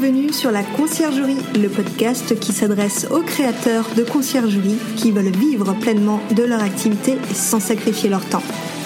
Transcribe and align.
Bienvenue 0.00 0.32
sur 0.32 0.52
la 0.52 0.62
Conciergerie, 0.62 1.38
le 1.60 1.68
podcast 1.68 2.38
qui 2.38 2.52
s'adresse 2.52 3.08
aux 3.10 3.22
créateurs 3.22 3.84
de 3.96 4.04
conciergerie 4.04 4.78
qui 4.94 5.10
veulent 5.10 5.36
vivre 5.36 5.72
pleinement 5.72 6.20
de 6.36 6.44
leur 6.44 6.62
activité 6.62 7.18
sans 7.34 7.58
sacrifier 7.58 8.08
leur 8.08 8.24
temps. 8.24 8.44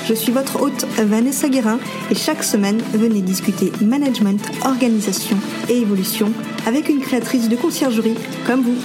Je 0.09 0.15
suis 0.15 0.33
votre 0.33 0.63
hôte 0.63 0.87
Vanessa 0.97 1.51
Guérin 1.51 1.79
et 2.11 2.15
chaque 2.15 2.43
semaine, 2.43 2.81
venez 2.95 3.21
discuter 3.21 3.71
management, 3.83 4.41
organisation 4.65 5.37
et 5.69 5.83
évolution 5.83 6.33
avec 6.67 6.89
une 6.89 7.01
créatrice 7.01 7.51
de 7.51 7.57
conciergerie 7.57 8.17
comme 8.47 8.63
vous. 8.63 8.79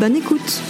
Bonne 0.00 0.16
écoute 0.16 0.60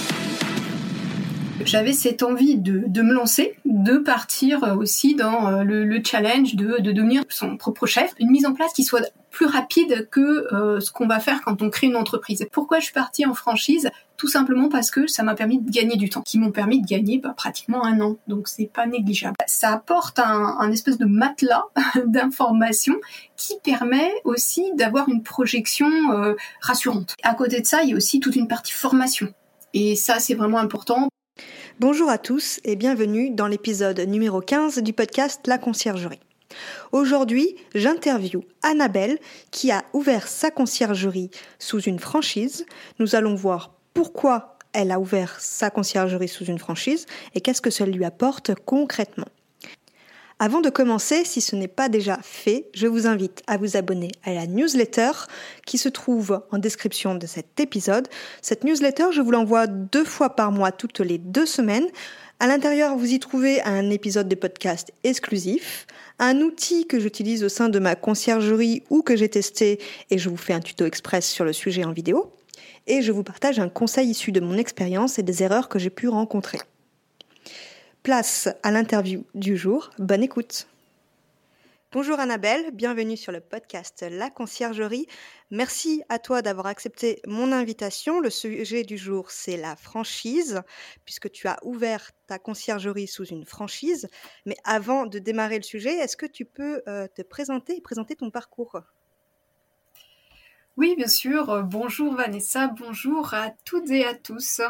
j'avais 1.64 1.92
cette 1.92 2.22
envie 2.22 2.56
de, 2.56 2.84
de, 2.86 3.02
me 3.02 3.12
lancer, 3.12 3.54
de 3.64 3.98
partir 3.98 4.76
aussi 4.78 5.14
dans 5.14 5.48
euh, 5.48 5.62
le, 5.62 5.84
le 5.84 6.02
challenge 6.04 6.54
de, 6.54 6.80
de, 6.80 6.92
devenir 6.92 7.22
son 7.28 7.56
propre 7.56 7.86
chef, 7.86 8.12
une 8.18 8.30
mise 8.30 8.46
en 8.46 8.52
place 8.52 8.72
qui 8.72 8.84
soit 8.84 9.10
plus 9.30 9.46
rapide 9.46 10.08
que 10.10 10.52
euh, 10.52 10.80
ce 10.80 10.90
qu'on 10.90 11.06
va 11.06 11.20
faire 11.20 11.40
quand 11.42 11.62
on 11.62 11.70
crée 11.70 11.86
une 11.86 11.96
entreprise. 11.96 12.46
Pourquoi 12.52 12.78
je 12.80 12.84
suis 12.84 12.92
partie 12.92 13.26
en 13.26 13.34
franchise? 13.34 13.90
Tout 14.16 14.28
simplement 14.28 14.68
parce 14.68 14.90
que 14.90 15.06
ça 15.06 15.22
m'a 15.22 15.34
permis 15.34 15.60
de 15.60 15.70
gagner 15.70 15.96
du 15.96 16.10
temps, 16.10 16.22
qui 16.22 16.38
m'ont 16.38 16.50
permis 16.50 16.82
de 16.82 16.86
gagner 16.86 17.18
bah, 17.18 17.32
pratiquement 17.34 17.84
un 17.84 18.00
an, 18.00 18.16
donc 18.26 18.48
c'est 18.48 18.66
pas 18.66 18.86
négligeable. 18.86 19.36
Ça 19.46 19.72
apporte 19.72 20.18
un, 20.18 20.56
un 20.58 20.70
espèce 20.72 20.98
de 20.98 21.06
matelas 21.06 21.64
d'informations 22.06 22.96
qui 23.36 23.54
permet 23.62 24.12
aussi 24.24 24.72
d'avoir 24.74 25.08
une 25.08 25.22
projection 25.22 25.88
euh, 26.12 26.34
rassurante. 26.60 27.14
À 27.22 27.34
côté 27.34 27.60
de 27.60 27.66
ça, 27.66 27.82
il 27.82 27.90
y 27.90 27.92
a 27.94 27.96
aussi 27.96 28.20
toute 28.20 28.36
une 28.36 28.48
partie 28.48 28.72
formation. 28.72 29.32
Et 29.72 29.94
ça, 29.94 30.18
c'est 30.18 30.34
vraiment 30.34 30.58
important. 30.58 31.08
Bonjour 31.80 32.10
à 32.10 32.18
tous 32.18 32.60
et 32.64 32.76
bienvenue 32.76 33.30
dans 33.30 33.46
l'épisode 33.46 33.98
numéro 34.00 34.42
15 34.42 34.82
du 34.82 34.92
podcast 34.92 35.46
La 35.46 35.56
Conciergerie. 35.56 36.20
Aujourd'hui, 36.92 37.56
j'interview 37.74 38.44
Annabelle 38.60 39.18
qui 39.50 39.70
a 39.70 39.82
ouvert 39.94 40.28
sa 40.28 40.50
conciergerie 40.50 41.30
sous 41.58 41.80
une 41.80 41.98
franchise. 41.98 42.66
Nous 42.98 43.14
allons 43.14 43.34
voir 43.34 43.72
pourquoi 43.94 44.58
elle 44.74 44.90
a 44.90 45.00
ouvert 45.00 45.40
sa 45.40 45.70
conciergerie 45.70 46.28
sous 46.28 46.44
une 46.44 46.58
franchise 46.58 47.06
et 47.34 47.40
qu'est-ce 47.40 47.62
que 47.62 47.70
ça 47.70 47.86
lui 47.86 48.04
apporte 48.04 48.54
concrètement. 48.66 49.28
Avant 50.42 50.62
de 50.62 50.70
commencer, 50.70 51.26
si 51.26 51.42
ce 51.42 51.54
n'est 51.54 51.68
pas 51.68 51.90
déjà 51.90 52.18
fait, 52.22 52.64
je 52.72 52.86
vous 52.86 53.06
invite 53.06 53.42
à 53.46 53.58
vous 53.58 53.76
abonner 53.76 54.10
à 54.24 54.32
la 54.32 54.46
newsletter 54.46 55.10
qui 55.66 55.76
se 55.76 55.90
trouve 55.90 56.42
en 56.50 56.56
description 56.56 57.14
de 57.14 57.26
cet 57.26 57.60
épisode. 57.60 58.08
Cette 58.40 58.64
newsletter, 58.64 59.08
je 59.12 59.20
vous 59.20 59.32
l'envoie 59.32 59.66
deux 59.66 60.06
fois 60.06 60.30
par 60.30 60.50
mois, 60.50 60.72
toutes 60.72 61.00
les 61.00 61.18
deux 61.18 61.44
semaines. 61.44 61.86
À 62.38 62.46
l'intérieur, 62.46 62.96
vous 62.96 63.12
y 63.12 63.18
trouvez 63.18 63.60
un 63.64 63.90
épisode 63.90 64.28
de 64.28 64.34
podcast 64.34 64.92
exclusif, 65.04 65.86
un 66.18 66.38
outil 66.38 66.86
que 66.86 66.98
j'utilise 66.98 67.44
au 67.44 67.50
sein 67.50 67.68
de 67.68 67.78
ma 67.78 67.94
conciergerie 67.94 68.82
ou 68.88 69.02
que 69.02 69.16
j'ai 69.16 69.28
testé 69.28 69.78
et 70.08 70.16
je 70.16 70.30
vous 70.30 70.38
fais 70.38 70.54
un 70.54 70.60
tuto 70.60 70.86
express 70.86 71.28
sur 71.28 71.44
le 71.44 71.52
sujet 71.52 71.84
en 71.84 71.92
vidéo. 71.92 72.32
Et 72.86 73.02
je 73.02 73.12
vous 73.12 73.24
partage 73.24 73.58
un 73.58 73.68
conseil 73.68 74.08
issu 74.08 74.32
de 74.32 74.40
mon 74.40 74.56
expérience 74.56 75.18
et 75.18 75.22
des 75.22 75.42
erreurs 75.42 75.68
que 75.68 75.78
j'ai 75.78 75.90
pu 75.90 76.08
rencontrer. 76.08 76.60
Place 78.02 78.48
à 78.62 78.70
l'interview 78.70 79.26
du 79.34 79.58
jour. 79.58 79.90
Bonne 79.98 80.22
écoute. 80.22 80.66
Bonjour 81.92 82.18
Annabelle, 82.18 82.70
bienvenue 82.72 83.18
sur 83.18 83.30
le 83.30 83.40
podcast 83.40 84.06
La 84.10 84.30
Conciergerie. 84.30 85.06
Merci 85.50 86.02
à 86.08 86.18
toi 86.18 86.40
d'avoir 86.40 86.64
accepté 86.66 87.20
mon 87.26 87.52
invitation. 87.52 88.20
Le 88.20 88.30
sujet 88.30 88.84
du 88.84 88.96
jour, 88.96 89.30
c'est 89.30 89.58
la 89.58 89.76
franchise, 89.76 90.62
puisque 91.04 91.30
tu 91.30 91.46
as 91.46 91.58
ouvert 91.62 92.10
ta 92.26 92.38
conciergerie 92.38 93.06
sous 93.06 93.26
une 93.26 93.44
franchise. 93.44 94.08
Mais 94.46 94.56
avant 94.64 95.04
de 95.04 95.18
démarrer 95.18 95.58
le 95.58 95.62
sujet, 95.62 95.94
est-ce 95.96 96.16
que 96.16 96.26
tu 96.26 96.46
peux 96.46 96.80
euh, 96.88 97.06
te 97.14 97.20
présenter 97.20 97.76
et 97.76 97.80
présenter 97.82 98.16
ton 98.16 98.30
parcours? 98.30 98.80
Oui, 100.80 100.94
bien 100.96 101.08
sûr. 101.08 101.50
Euh, 101.50 101.60
bonjour 101.60 102.14
Vanessa, 102.14 102.68
bonjour 102.68 103.34
à 103.34 103.50
toutes 103.66 103.90
et 103.90 104.06
à 104.06 104.14
tous. 104.14 104.62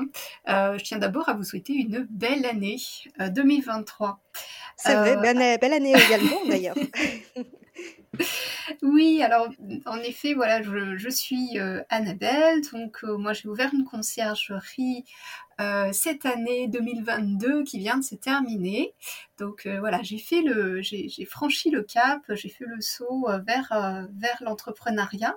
Euh, 0.48 0.76
je 0.76 0.82
tiens 0.82 0.98
d'abord 0.98 1.28
à 1.28 1.34
vous 1.34 1.44
souhaiter 1.44 1.72
une 1.72 2.04
belle 2.10 2.44
année 2.47 2.78
2023. 3.21 4.09
Euh, 4.09 4.41
C'est 4.76 4.94
vrai, 4.97 5.16
belle, 5.16 5.72
année 5.72 5.94
également 6.09 6.44
d'ailleurs. 6.48 6.75
Oui, 8.82 9.22
alors 9.22 9.48
en 9.86 9.98
effet, 9.98 10.34
voilà, 10.34 10.62
je, 10.62 11.08
suis 11.10 11.58
Annabelle, 11.88 12.60
donc 12.72 13.03
moi 13.03 13.32
j'ai 13.32 13.48
ouvert 13.48 13.70
une 13.75 13.84
conciergerie 13.84 15.04
euh, 15.60 15.91
cette 15.92 16.25
année 16.25 16.69
2022 16.69 17.64
qui 17.64 17.78
vient 17.78 17.98
de 17.98 18.04
se 18.04 18.14
terminer. 18.14 18.94
Donc 19.38 19.66
euh, 19.66 19.78
voilà, 19.78 20.00
j'ai 20.03 20.16
fait 20.16 20.41
le, 20.41 20.80
j'ai 20.80 21.25
franchi 21.26 21.70
le 21.70 21.82
cap, 21.82 22.22
j'ai 22.30 22.48
fait 22.48 22.64
le 22.66 22.80
saut 22.80 23.28
euh, 23.28 23.38
vers 23.47 24.06
vers 24.16 24.38
l'entrepreneuriat. 24.41 25.36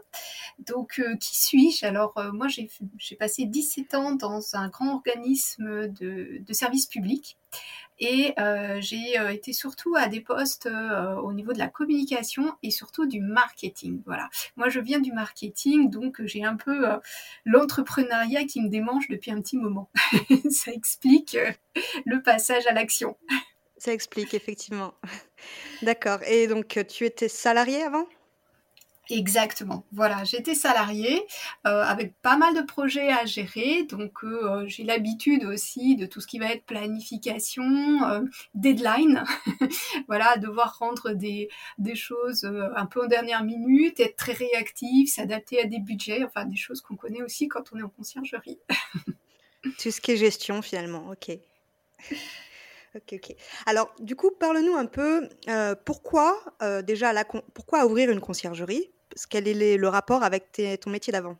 Donc 0.60 1.02
qui 1.20 1.38
suis-je? 1.38 1.86
Alors 1.86 2.14
moi 2.34 2.48
j'ai 2.48 3.16
passé 3.18 3.46
17 3.46 3.96
ans 3.96 4.16
dans 4.16 4.56
un 4.56 4.70
grand 4.70 4.94
organisme 4.94 5.90
de, 5.90 6.38
de 6.40 6.54
service 6.54 6.86
public. 6.86 7.38
Et 8.00 8.34
euh, 8.40 8.80
j'ai 8.82 9.20
euh, 9.20 9.30
été 9.30 9.54
surtout 9.54 9.96
à 9.96 10.08
des 10.08 10.22
postes 10.22 10.66
euh, 10.66 11.16
au 11.16 11.34
niveau 11.34 11.54
de 11.54 11.60
la 11.60 11.68
communication 11.68 12.54
et 12.64 12.72
surtout 12.72 13.06
du 13.06 13.20
marketing. 13.20 14.02
Voilà. 14.06 14.30
Moi, 14.56 14.70
je 14.70 14.80
viens 14.80 15.00
du 15.00 15.12
marketing, 15.12 15.90
donc 15.90 16.22
j'ai 16.26 16.44
un 16.44 16.56
peu 16.56 16.86
l'entrepreneuriat 17.46 18.46
qui 18.46 18.62
me 18.62 18.70
démange 18.70 19.08
depuis 19.10 19.32
un 19.32 19.42
petit 19.42 19.58
moment. 19.58 19.90
Ça 20.50 20.72
explique 20.72 21.38
le 22.06 22.22
passage 22.22 22.66
à 22.68 22.74
l'action. 22.74 23.18
Ça 23.78 23.94
explique, 23.94 24.34
effectivement. 24.34 24.94
D'accord. 25.82 26.20
Et 26.28 26.48
donc, 26.48 26.80
tu 26.88 27.06
étais 27.06 27.28
salarié 27.28 27.84
avant? 27.84 28.06
Exactement. 29.10 29.86
Voilà, 29.92 30.24
j'étais 30.24 30.56
salariée 30.56 31.26
euh, 31.68 31.84
avec 31.84 32.16
pas 32.22 32.38
mal 32.38 32.56
de 32.56 32.62
projets 32.62 33.12
à 33.12 33.26
gérer, 33.26 33.84
donc 33.84 34.24
euh, 34.24 34.66
j'ai 34.68 34.84
l'habitude 34.84 35.44
aussi 35.44 35.98
de 35.98 36.06
tout 36.06 36.22
ce 36.22 36.28
qui 36.28 36.40
va 36.40 36.46
être 36.54 36.64
planification, 36.64 37.64
euh, 38.06 38.22
deadline. 38.56 39.26
voilà, 40.08 40.38
devoir 40.38 40.78
rendre 40.80 41.12
des, 41.12 41.50
des 41.78 41.96
choses 41.96 42.46
un 42.46 42.86
peu 42.86 43.04
en 43.04 43.08
dernière 43.08 43.44
minute, 43.44 44.00
être 44.00 44.16
très 44.16 44.34
réactif, 44.34 45.14
s'adapter 45.14 45.62
à 45.62 45.66
des 45.66 45.80
budgets, 45.80 46.24
enfin 46.24 46.46
des 46.46 46.56
choses 46.56 46.82
qu'on 46.82 46.96
connaît 46.96 47.22
aussi 47.22 47.50
quand 47.50 47.74
on 47.74 47.80
est 47.80 47.84
en 47.84 47.90
conciergerie. 47.90 48.60
tout 49.80 49.92
ce 49.92 50.00
qui 50.00 50.12
est 50.12 50.18
gestion 50.18 50.62
finalement, 50.62 51.10
ok. 51.10 51.38
Ok, 52.96 53.14
ok. 53.14 53.36
Alors, 53.66 53.94
du 54.00 54.16
coup, 54.16 54.32
parle-nous 54.32 54.76
un 54.76 54.86
peu 54.86 55.28
pourquoi 55.86 56.38
déjà 56.84 57.12
la 57.14 57.26
pourquoi 57.26 57.86
ouvrir 57.86 58.10
une 58.12 58.22
conciergerie? 58.22 58.92
Quel 59.30 59.48
est 59.48 59.78
le 59.78 59.88
rapport 59.88 60.24
avec 60.24 60.62
ton 60.82 60.90
métier 60.90 61.12
d'avant? 61.12 61.38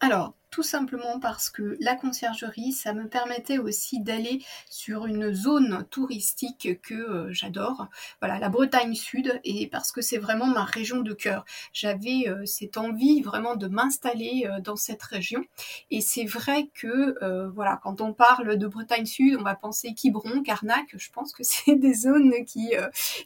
Alors, 0.00 0.34
tout 0.56 0.62
simplement 0.62 1.20
parce 1.20 1.50
que 1.50 1.76
la 1.80 1.96
conciergerie, 1.96 2.72
ça 2.72 2.94
me 2.94 3.10
permettait 3.10 3.58
aussi 3.58 4.00
d'aller 4.00 4.42
sur 4.70 5.04
une 5.04 5.34
zone 5.34 5.86
touristique 5.90 6.80
que 6.80 6.94
euh, 6.94 7.30
j'adore, 7.30 7.88
voilà, 8.22 8.38
la 8.38 8.48
Bretagne 8.48 8.94
Sud, 8.94 9.38
et 9.44 9.66
parce 9.66 9.92
que 9.92 10.00
c'est 10.00 10.16
vraiment 10.16 10.46
ma 10.46 10.64
région 10.64 11.02
de 11.02 11.12
cœur. 11.12 11.44
J'avais 11.74 12.26
euh, 12.28 12.46
cette 12.46 12.78
envie 12.78 13.20
vraiment 13.20 13.54
de 13.54 13.66
m'installer 13.66 14.46
euh, 14.46 14.60
dans 14.62 14.76
cette 14.76 15.02
région, 15.02 15.44
et 15.90 16.00
c'est 16.00 16.24
vrai 16.24 16.70
que, 16.72 17.14
voilà, 17.52 17.78
quand 17.82 18.00
on 18.00 18.14
parle 18.14 18.56
de 18.56 18.66
Bretagne 18.66 19.04
Sud, 19.04 19.36
on 19.38 19.42
va 19.42 19.56
penser 19.56 19.92
Quiberon, 19.92 20.42
Carnac, 20.42 20.86
je 20.96 21.10
pense 21.10 21.34
que 21.34 21.42
c'est 21.44 21.76
des 21.76 21.92
zones 21.92 22.32
qui 22.46 22.72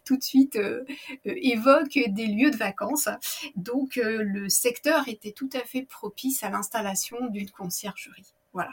tout 0.05 0.17
de 0.17 0.23
suite 0.25 0.59
évoquent 1.25 2.09
des 2.09 2.27
lieux 2.27 2.50
de 2.50 2.56
vacances. 2.56 3.09
Donc 3.55 4.00
le 4.03 4.49
secteur 4.49 5.06
était 5.06 5.31
tout 5.32 5.50
à 5.53 5.61
fait 5.61 5.82
propice 5.82 6.43
à 6.43 6.50
l'installation 6.50 7.19
d'une 7.28 7.50
conciergerie. 7.50 8.34
Voilà. 8.52 8.72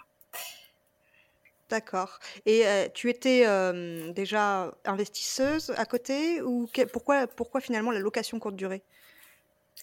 D'accord. 1.70 2.20
Et 2.46 2.66
euh, 2.66 2.88
tu 2.94 3.10
étais 3.10 3.44
euh, 3.46 4.14
déjà 4.14 4.74
investisseuse 4.86 5.74
à 5.76 5.86
côté 5.86 6.42
ou 6.42 6.70
pourquoi, 6.94 7.28
pourquoi 7.28 7.60
finalement 7.60 7.92
la 7.92 8.00
location 8.00 8.40
courte 8.40 8.56
durée? 8.56 8.84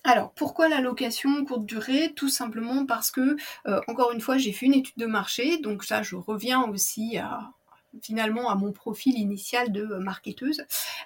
Alors, 0.02 0.32
pourquoi 0.32 0.69
la 0.69 0.81
location 0.81 1.44
courte 1.44 1.66
durée? 1.66 2.12
Tout 2.14 2.28
simplement 2.28 2.84
parce 2.87 3.11
que, 3.11 3.37
euh, 3.66 3.81
encore 3.87 4.12
une 4.12 4.20
fois, 4.20 4.38
j'ai 4.38 4.52
fait 4.52 4.66
une 4.66 4.75
étude 4.75 4.96
de 4.96 5.06
marché, 5.06 5.58
donc 5.58 5.84
ça, 5.84 6.02
je 6.02 6.16
reviens 6.16 6.62
aussi 6.64 7.19
à, 7.19 7.52
finalement 8.02 8.50
à 8.50 8.55
mon 8.55 8.73
profil 8.73 9.19
initial 9.19 9.73
de 9.73 9.85
marketeuse. 9.85 10.62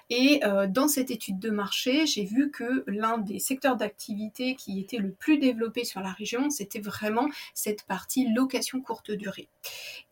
Et 0.09 0.41
dans 0.69 0.87
cette 0.87 1.11
étude 1.11 1.39
de 1.39 1.49
marché, 1.49 2.05
j'ai 2.05 2.25
vu 2.25 2.49
que 2.51 2.83
l'un 2.87 3.17
des 3.17 3.39
secteurs 3.39 3.75
d'activité 3.75 4.55
qui 4.55 4.79
était 4.79 4.97
le 4.97 5.11
plus 5.11 5.37
développé 5.37 5.83
sur 5.83 6.01
la 6.01 6.11
région, 6.11 6.49
c'était 6.49 6.79
vraiment 6.79 7.29
cette 7.53 7.83
partie 7.83 8.27
location 8.33 8.81
courte 8.81 9.11
durée. 9.11 9.49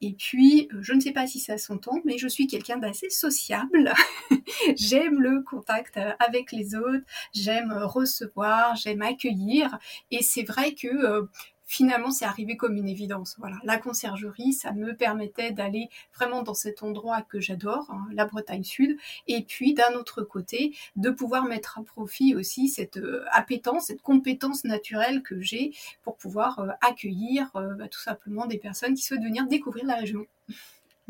Et 0.02 0.14
puis, 0.14 0.70
je 0.82 0.94
ne 0.94 1.00
sais 1.00 1.12
pas 1.12 1.28
si 1.28 1.40
ça 1.40 1.58
s'entend, 1.58 2.00
mais 2.06 2.18
je 2.18 2.28
suis 2.28 2.48
quelqu'un 2.48 2.78
d'assez 2.78 3.10
sociable. 3.10 3.94
j'aime 4.76 5.20
le 5.20 5.42
contact 5.42 6.00
avec 6.20 6.52
les 6.52 6.76
autres, 6.76 7.06
j'aime 7.34 7.74
recevoir, 7.74 8.76
j'aime 8.76 9.02
accueillir. 9.02 9.78
Et 10.12 10.22
c'est 10.22 10.44
vrai 10.44 10.74
que 10.74 11.28
finalement, 11.68 12.12
c'est 12.12 12.26
arrivé 12.26 12.58
comme 12.58 12.78
une 12.78 12.88
évidence. 12.88 13.36
Voilà, 13.38 13.58
la 13.64 13.78
conciergerie, 13.78 14.54
ça 14.54 14.72
me 14.72 14.96
permettait 14.96 15.52
d'aller 15.52 15.90
vraiment 16.16 16.42
dans 16.42 16.54
cet 16.54 16.82
endroit 16.82 17.22
que 17.22 17.40
j'adore, 17.40 17.92
hein, 17.92 18.08
la 18.14 18.26
Bretagne 18.26 18.64
Sud, 18.64 18.98
et 19.28 19.44
puis 19.44 19.74
d'un 19.74 19.94
autre 19.94 20.24
côté, 20.24 20.74
de 20.96 21.12
pouvoir 21.12 21.44
mettre 21.44 21.78
à 21.78 21.84
profit 21.84 22.34
aussi 22.36 22.70
cette 22.70 22.98
euh, 22.98 23.26
appétence, 23.32 23.88
cette 23.88 24.02
compétence 24.02 24.64
naturelle 24.64 25.22
que 25.22 25.42
j'ai 25.42 25.74
pour 26.04 26.16
pouvoir 26.16 26.60
euh, 26.60 26.70
accueillir 26.82 27.52
euh, 27.56 27.74
bah, 27.76 27.90
tout 27.90 28.00
simplement 28.00 28.46
des 28.46 28.58
personnes 28.58 28.96
qui 28.96 29.04
souhaitent 29.04 29.24
venir 29.24 29.46
découvrir 29.46 29.86
la 29.86 29.96
région. 29.96 30.26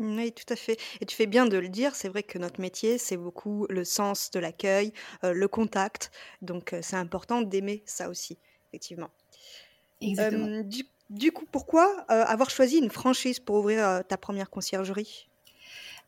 Oui, 0.00 0.32
tout 0.32 0.52
à 0.52 0.56
fait. 0.56 0.78
Et 1.00 1.06
tu 1.06 1.16
fais 1.16 1.26
bien 1.26 1.46
de 1.46 1.56
le 1.56 1.68
dire, 1.68 1.94
c'est 1.94 2.08
vrai 2.08 2.22
que 2.24 2.38
notre 2.38 2.60
métier, 2.60 2.98
c'est 2.98 3.16
beaucoup 3.16 3.66
le 3.68 3.84
sens 3.84 4.30
de 4.30 4.38
l'accueil, 4.38 4.92
le 5.24 5.46
contact. 5.48 6.12
Donc, 6.40 6.72
c'est 6.82 6.94
important 6.94 7.42
d'aimer 7.42 7.82
ça 7.84 8.08
aussi, 8.08 8.38
effectivement. 8.68 9.10
Exactement. 10.00 10.62
du, 11.10 11.32
coup, 11.32 11.44
pourquoi 11.50 12.00
avoir 12.08 12.50
choisi 12.50 12.78
une 12.78 12.90
franchise 12.90 13.40
pour 13.40 13.56
ouvrir 13.56 14.02
ta 14.08 14.16
première 14.16 14.50
conciergerie? 14.50 15.28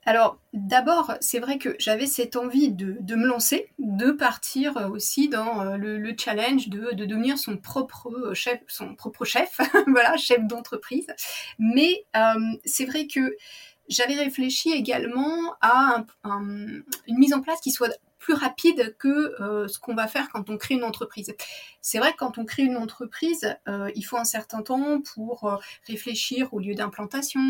Alors, 0.06 0.40
d'abord, 0.54 1.12
c'est 1.20 1.40
vrai 1.40 1.58
que 1.58 1.76
j'avais 1.78 2.06
cette 2.06 2.34
envie 2.34 2.72
de, 2.72 3.14
me 3.14 3.26
lancer, 3.26 3.70
de 3.78 4.12
partir 4.12 4.88
aussi 4.90 5.28
dans 5.28 5.76
le, 5.76 6.14
challenge 6.18 6.68
de, 6.68 6.94
devenir 6.94 7.38
son 7.38 7.58
propre 7.58 8.32
chef, 8.32 8.60
son 8.66 8.94
propre 8.94 9.24
chef, 9.24 9.60
voilà, 9.88 10.16
chef 10.16 10.46
d'entreprise. 10.46 11.06
Mais 11.58 12.06
c'est 12.64 12.86
vrai 12.86 13.06
que 13.06 13.36
j'avais 13.88 14.14
réfléchi 14.14 14.70
également 14.70 15.54
à 15.60 16.04
une 16.24 17.18
mise 17.18 17.34
en 17.34 17.42
place 17.42 17.60
qui 17.60 17.70
soit 17.70 17.94
plus 18.20 18.34
rapide 18.34 18.94
que 18.98 19.42
euh, 19.42 19.66
ce 19.66 19.78
qu'on 19.80 19.94
va 19.94 20.06
faire 20.06 20.28
quand 20.28 20.50
on 20.50 20.58
crée 20.58 20.74
une 20.74 20.84
entreprise. 20.84 21.34
C'est 21.80 21.98
vrai 21.98 22.12
que 22.12 22.18
quand 22.18 22.38
on 22.38 22.44
crée 22.44 22.62
une 22.62 22.76
entreprise, 22.76 23.56
euh, 23.66 23.90
il 23.96 24.02
faut 24.02 24.18
un 24.18 24.24
certain 24.24 24.62
temps 24.62 25.00
pour 25.00 25.44
euh, 25.44 25.56
réfléchir 25.88 26.52
au 26.52 26.60
lieu 26.60 26.74
d'implantation, 26.74 27.40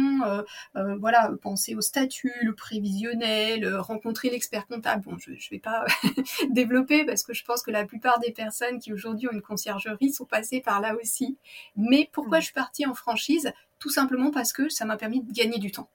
voilà, 0.75 1.33
penser 1.43 1.75
au 1.75 1.81
statut, 1.81 2.33
le 2.43 2.55
prévisionnel, 2.55 3.77
rencontrer 3.77 4.31
l'expert 4.31 4.67
comptable. 4.67 5.03
Bon, 5.05 5.19
je 5.19 5.33
ne 5.33 5.37
vais 5.51 5.59
pas 5.59 5.85
développer 6.51 7.05
parce 7.05 7.25
que 7.25 7.35
je 7.35 7.45
pense 7.45 7.63
que 7.63 7.73
la 7.73 7.85
plupart 7.85 8.21
des 8.21 8.31
personnes 8.31 8.79
qui 8.79 8.93
aujourd'hui 8.93 9.29
ont 9.29 9.33
une 9.33 9.43
conciergerie 9.43 10.13
sont 10.13 10.25
passées 10.25 10.61
par 10.61 10.81
là 10.81 10.95
aussi. 10.95 11.37
Mais 11.75 12.09
pourquoi 12.13 12.39
je 12.39 12.45
suis 12.45 12.55
partie 12.55 12.87
en 12.87 12.95
franchise? 12.95 13.53
Tout 13.81 13.91
simplement 13.91 14.31
parce 14.31 14.53
que 14.53 14.69
ça 14.69 14.85
m'a 14.85 14.97
permis 14.97 15.23
de 15.23 15.33
gagner 15.33 15.59
du 15.59 15.73
temps. 15.73 15.91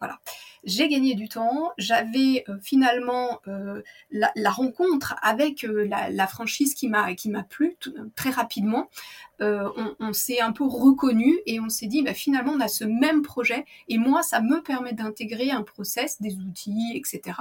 Voilà. 0.00 0.18
J'ai 0.64 0.88
gagné 0.88 1.14
du 1.14 1.28
temps. 1.28 1.72
J'avais 1.78 2.44
euh, 2.48 2.58
finalement 2.62 3.40
euh, 3.48 3.82
la, 4.10 4.50
rencontre 4.50 5.16
avec 5.22 5.64
euh, 5.64 5.88
la, 5.88 6.26
franchise 6.26 6.74
qui 6.74 6.88
m'a 6.88 7.14
qui 7.14 7.30
m'a 7.30 7.42
plu 7.42 7.76
très 8.14 8.30
rapidement. 8.30 8.90
on, 9.40 10.12
s'est 10.12 10.40
un 10.40 10.52
peu 10.52 10.64
reconnu 10.64 11.38
et 11.46 11.60
on 11.60 11.68
s'est 11.68 11.86
dit 11.86 12.02
bah, 12.02 12.12
finalement 12.12 12.52
on 12.52 12.60
a 12.60 12.68
ce 12.68 12.84
même 12.84 13.22
projet 13.22 13.64
et 13.88 13.96
moi 13.96 14.22
ça 14.22 14.40
me 14.40 14.62
permet 14.62 14.92
d'intégrer 14.92 15.50
un 15.50 15.62
process, 15.62 16.20
des 16.20 16.36
outils, 16.36 16.92
etc. 16.94 17.38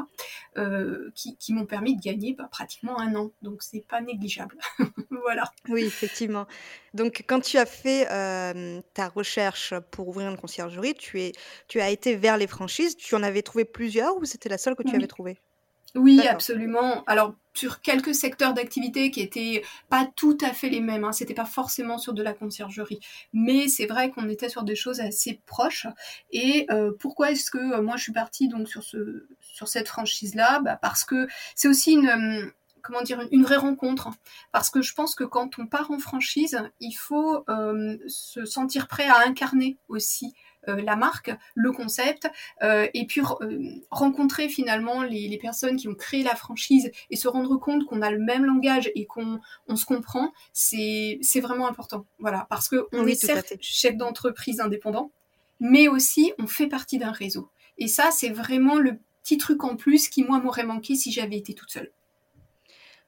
qui, 1.16 1.54
m'ont 1.54 1.66
permis 1.66 1.96
de 1.96 2.02
gagner 2.02 2.34
bah, 2.34 2.48
pratiquement 2.52 3.00
un 3.00 3.16
an. 3.16 3.32
Donc 3.42 3.64
c'est 3.64 3.86
pas 3.88 4.02
négligeable. 4.02 4.58
voilà. 5.10 5.52
Oui 5.70 5.84
effectivement. 5.84 6.46
Donc 6.98 7.24
quand 7.28 7.40
tu 7.40 7.58
as 7.58 7.66
fait 7.66 8.06
ta 8.94 9.08
recherche 9.08 9.74
pour 9.92 10.10
ouvrir 10.10 10.30
une 10.30 10.38
conciergerie, 10.38 10.96
tu 10.96 11.22
es 11.22 11.32
tu 11.68 11.80
as 11.80 11.90
été 11.90 12.16
vers 12.16 12.38
les 12.38 12.48
franchises. 12.48 12.98
Tu 12.98 13.16
en 13.16 13.24
avais 13.24 13.42
trouvé 13.42 13.66
plusieurs 13.66 14.18
ou 14.18 14.26
c'était 14.26 14.50
la 14.50 14.58
seule 14.58 14.76
que 14.76 14.84
tu 14.84 14.96
avais 14.96 15.08
trouvée? 15.08 15.38
Oui, 15.96 16.28
absolument. 16.28 17.04
Alors, 17.08 17.34
sur 17.54 17.82
quelques 17.82 18.14
secteurs 18.14 18.54
d'activité 18.54 19.10
qui 19.10 19.22
étaient 19.22 19.64
pas 19.90 20.08
tout 20.16 20.38
à 20.42 20.54
fait 20.54 20.70
les 20.70 20.82
mêmes, 20.82 21.04
hein. 21.04 21.12
c'était 21.12 21.34
pas 21.34 21.46
forcément 21.46 21.98
sur 21.98 22.14
de 22.14 22.22
la 22.22 22.34
conciergerie, 22.34 23.00
mais 23.34 23.68
c'est 23.68 23.88
vrai 23.88 24.12
qu'on 24.12 24.30
était 24.30 24.50
sur 24.50 24.64
des 24.64 24.76
choses 24.76 25.00
assez 25.00 25.42
proches. 25.46 25.88
Et 26.32 26.68
euh, 26.72 26.92
pourquoi 27.00 27.32
est-ce 27.32 27.50
que 27.50 27.58
euh, 27.58 27.82
moi 27.82 27.96
je 27.98 28.04
suis 28.04 28.12
partie 28.12 28.48
donc 28.48 28.68
sur 28.68 28.84
ce 28.84 29.28
sur 29.40 29.68
cette 29.68 29.88
franchise 29.88 30.36
là 30.36 30.60
bah, 30.60 30.78
Parce 30.80 31.04
que 31.04 31.28
c'est 31.56 31.68
aussi 31.68 31.94
une 31.94 32.10
euh, 32.10 32.52
comment 32.88 33.02
dire, 33.02 33.28
une, 33.32 33.44
vraie 33.44 33.58
rencontre. 33.58 34.10
Parce 34.52 34.70
que 34.70 34.82
je 34.82 34.94
pense 34.94 35.14
que 35.14 35.24
quand 35.24 35.60
on 35.60 35.68
part 35.68 35.92
en 35.92 36.00
franchise, 36.00 36.60
il 36.80 36.94
faut 36.94 37.46
se 38.08 38.46
sentir 38.46 38.88
prêt 38.88 39.08
à 39.08 39.28
incarner 39.28 39.78
aussi 39.90 40.34
euh, 40.70 40.82
la 40.82 40.96
marque, 40.96 41.32
le 41.56 41.72
concept, 41.72 42.30
euh, 42.62 42.88
et 42.94 43.06
puis 43.06 43.22
euh, 43.22 43.70
rencontrer 43.90 44.50
finalement 44.50 45.02
les, 45.04 45.38
personnes 45.38 45.78
qui 45.78 45.88
ont 45.88 45.94
créé 45.94 46.24
la 46.24 46.36
franchise 46.36 46.92
et 47.10 47.16
se 47.16 47.28
rendre 47.28 47.58
compte 47.58 47.86
qu'on 47.86 48.02
a 48.02 48.12
le 48.12 48.20
même 48.20 48.44
langage 48.44 48.92
et 48.96 49.06
qu'on 49.06 49.40
se 49.76 49.86
comprend, 49.86 50.34
c'est 50.52 51.20
vraiment 51.42 51.68
important. 51.68 52.06
Voilà, 52.20 52.48
parce 52.50 52.68
que 52.68 52.88
on 52.92 53.06
est 53.06 53.16
certes 53.16 53.54
chef 53.62 53.96
d'entreprise 53.96 54.60
indépendant, 54.60 55.12
mais 55.60 55.88
aussi 55.88 56.34
on 56.40 56.48
fait 56.48 56.68
partie 56.68 56.98
d'un 56.98 57.12
réseau. 57.12 57.50
Et 57.78 57.88
ça, 57.88 58.10
c'est 58.12 58.30
vraiment 58.30 58.76
le 58.76 58.98
petit 59.24 59.38
truc 59.38 59.64
en 59.64 59.76
plus 59.76 60.10
qui 60.10 60.24
moi 60.24 60.40
m'aurait 60.40 60.66
manqué 60.66 60.96
si 60.96 61.12
j'avais 61.12 61.38
été 61.38 61.54
toute 61.54 61.70
seule. 61.70 61.92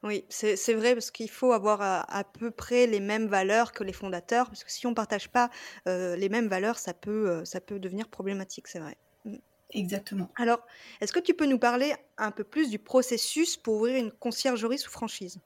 Oui, 0.04 0.26
c'est 0.30 0.56
vrai 0.76 0.94
parce 0.94 1.12
qu'il 1.12 1.30
faut 1.30 1.52
avoir 1.52 1.82
à 1.82 2.24
peu 2.24 2.52
près 2.52 2.88
les 2.88 3.02
mêmes 3.02 3.28
valeurs 3.28 3.74
que 3.74 3.84
les 3.84 3.92
fondateurs, 3.92 4.46
parce 4.48 4.64
que 4.64 4.72
si 4.72 4.88
on 4.88 4.92
ne 4.92 4.96
partage 4.96 5.30
pas, 5.30 5.50
les 5.86 6.30
mêmes 6.30 6.48
valeurs, 6.48 6.80
ça 6.80 6.94
peut, 6.94 7.44
ça 7.44 7.60
peut 7.60 7.80
devenir 7.80 8.08
problématique, 8.10 8.68
c'est 8.70 8.80
vrai. 8.80 8.98
Mmh. 9.26 9.36
Exactement. 9.72 10.30
Alors, 10.38 10.66
est-ce 11.02 11.12
que 11.14 11.20
tu 11.20 11.34
peux 11.34 11.46
nous 11.46 11.60
parler 11.60 11.94
un 12.18 12.32
peu 12.32 12.44
plus 12.44 12.70
du 12.70 12.80
processus 12.80 13.58
pour 13.58 13.76
ouvrir 13.76 13.98
une 13.98 14.12
conciergerie 14.12 14.80
sous 14.80 14.90
franchise? 14.92 15.42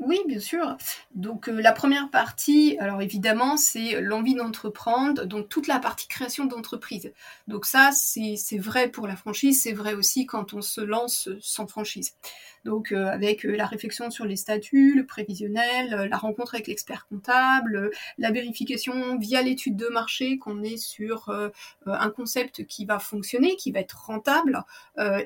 Oui, 0.00 0.18
bien 0.26 0.40
sûr. 0.40 0.76
Donc 1.14 1.46
la 1.46 1.72
première 1.72 2.10
partie, 2.10 2.76
alors 2.80 3.00
évidemment, 3.00 3.56
c'est 3.56 4.00
l'envie 4.00 4.34
d'entreprendre, 4.34 5.24
donc 5.24 5.48
toute 5.48 5.68
la 5.68 5.78
partie 5.78 6.08
création 6.08 6.46
d'entreprise. 6.46 7.12
Donc 7.46 7.64
ça, 7.64 7.90
c'est 7.92 8.58
vrai 8.58 8.88
pour 8.90 9.06
la 9.06 9.16
franchise, 9.16 9.62
c'est 9.62 9.72
vrai 9.72 9.94
aussi 9.94 10.26
quand 10.26 10.52
on 10.52 10.62
se 10.62 10.80
lance 10.80 11.28
sans 11.40 11.66
franchise 11.68 12.14
donc 12.64 12.92
euh, 12.92 13.06
avec 13.06 13.44
euh, 13.44 13.56
la 13.56 13.66
réflexion 13.66 14.10
sur 14.10 14.24
les 14.24 14.36
statuts, 14.36 14.94
le 14.94 15.06
prévisionnel, 15.06 15.94
euh, 15.94 16.08
la 16.08 16.16
rencontre 16.16 16.54
avec 16.54 16.66
l'expert 16.66 17.06
comptable, 17.08 17.90
la 18.18 18.30
vérification 18.30 19.18
via 19.18 19.42
l'étude 19.42 19.76
de 19.76 19.86
marché 19.88 20.38
qu'on 20.38 20.62
est 20.62 20.76
sur 20.76 21.30
un 21.86 22.10
concept 22.10 22.66
qui 22.66 22.84
va 22.84 22.98
fonctionner, 22.98 23.56
qui 23.56 23.70
va 23.72 23.80
être 23.80 24.06
rentable, 24.06 24.62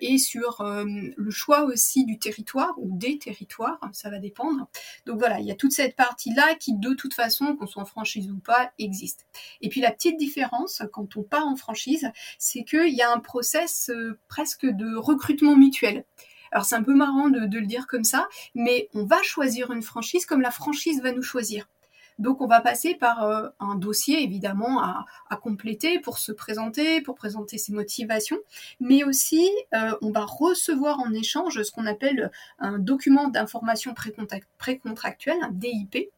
et 0.00 0.18
sur 0.18 0.62
le 0.62 1.30
choix 1.30 1.62
aussi 1.64 2.04
du 2.04 2.18
territoire 2.18 2.75
ou 2.78 2.96
des 2.96 3.18
territoires, 3.18 3.78
ça 3.92 4.10
va 4.10 4.18
dépendre. 4.18 4.57
Donc 5.06 5.18
voilà, 5.18 5.40
il 5.40 5.46
y 5.46 5.50
a 5.50 5.54
toute 5.54 5.72
cette 5.72 5.96
partie-là 5.96 6.54
qui 6.54 6.74
de 6.74 6.94
toute 6.94 7.14
façon, 7.14 7.56
qu'on 7.56 7.66
soit 7.66 7.82
en 7.82 7.86
franchise 7.86 8.30
ou 8.30 8.38
pas, 8.38 8.72
existe. 8.78 9.26
Et 9.60 9.68
puis 9.68 9.80
la 9.80 9.90
petite 9.90 10.16
différence 10.16 10.82
quand 10.92 11.16
on 11.16 11.22
part 11.22 11.46
en 11.46 11.56
franchise, 11.56 12.10
c'est 12.38 12.64
qu'il 12.64 12.94
y 12.94 13.02
a 13.02 13.12
un 13.12 13.20
process 13.20 13.90
presque 14.28 14.66
de 14.66 14.96
recrutement 14.96 15.56
mutuel. 15.56 16.04
Alors 16.52 16.64
c'est 16.64 16.76
un 16.76 16.82
peu 16.82 16.94
marrant 16.94 17.28
de, 17.28 17.58
le 17.58 17.66
dire 17.66 17.86
comme 17.86 18.04
ça, 18.04 18.28
mais 18.54 18.88
on 18.94 19.04
va 19.04 19.22
choisir 19.22 19.70
une 19.70 19.82
franchise 19.82 20.26
comme 20.26 20.40
la 20.40 20.50
franchise 20.50 21.02
va 21.02 21.12
nous 21.12 21.22
choisir. 21.22 21.68
Donc 22.18 22.40
on 22.40 22.46
va 22.46 22.60
passer 22.60 22.94
par 22.94 23.22
euh, 23.22 23.48
un 23.60 23.76
dossier 23.76 24.22
évidemment 24.22 24.82
à, 24.82 25.06
compléter 25.42 26.00
pour 26.00 26.18
se 26.18 26.32
présenter, 26.32 27.00
pour 27.00 27.14
présenter 27.14 27.58
ses 27.58 27.72
motivations, 27.72 28.38
mais 28.80 29.04
aussi 29.04 29.48
euh, 29.75 29.92
on 30.02 30.10
va 30.10 30.25
recevoir 30.25 30.98
en 30.98 31.12
échange 31.12 31.62
ce 31.62 31.70
qu'on 31.70 31.87
appelle 31.87 32.32
un 32.58 32.78
document 32.78 33.28
d'information 33.28 33.94
précontractuelle, 34.58 35.38
un 35.42 35.52
DIP. 35.52 36.10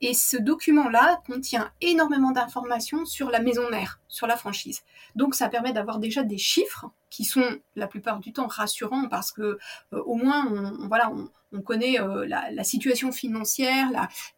Et 0.00 0.12
ce 0.12 0.36
document-là 0.36 1.22
contient 1.26 1.70
énormément 1.80 2.32
d'informations 2.32 3.04
sur 3.06 3.30
la 3.30 3.40
maison 3.40 3.70
mère, 3.70 4.00
sur 4.14 4.28
la 4.28 4.36
franchise. 4.36 4.82
Donc 5.16 5.34
ça 5.34 5.48
permet 5.48 5.72
d'avoir 5.72 5.98
déjà 5.98 6.22
des 6.22 6.38
chiffres 6.38 6.86
qui 7.10 7.24
sont 7.24 7.58
la 7.74 7.88
plupart 7.88 8.20
du 8.20 8.32
temps 8.32 8.46
rassurants 8.46 9.08
parce 9.08 9.32
que 9.32 9.58
euh, 9.92 10.02
au 10.04 10.14
moins 10.14 10.46
on, 10.46 10.86
voilà 10.86 11.10
on, 11.10 11.28
on 11.50 11.62
connaît 11.62 11.98
la, 12.26 12.64
situation 12.64 13.12
financière, 13.12 13.88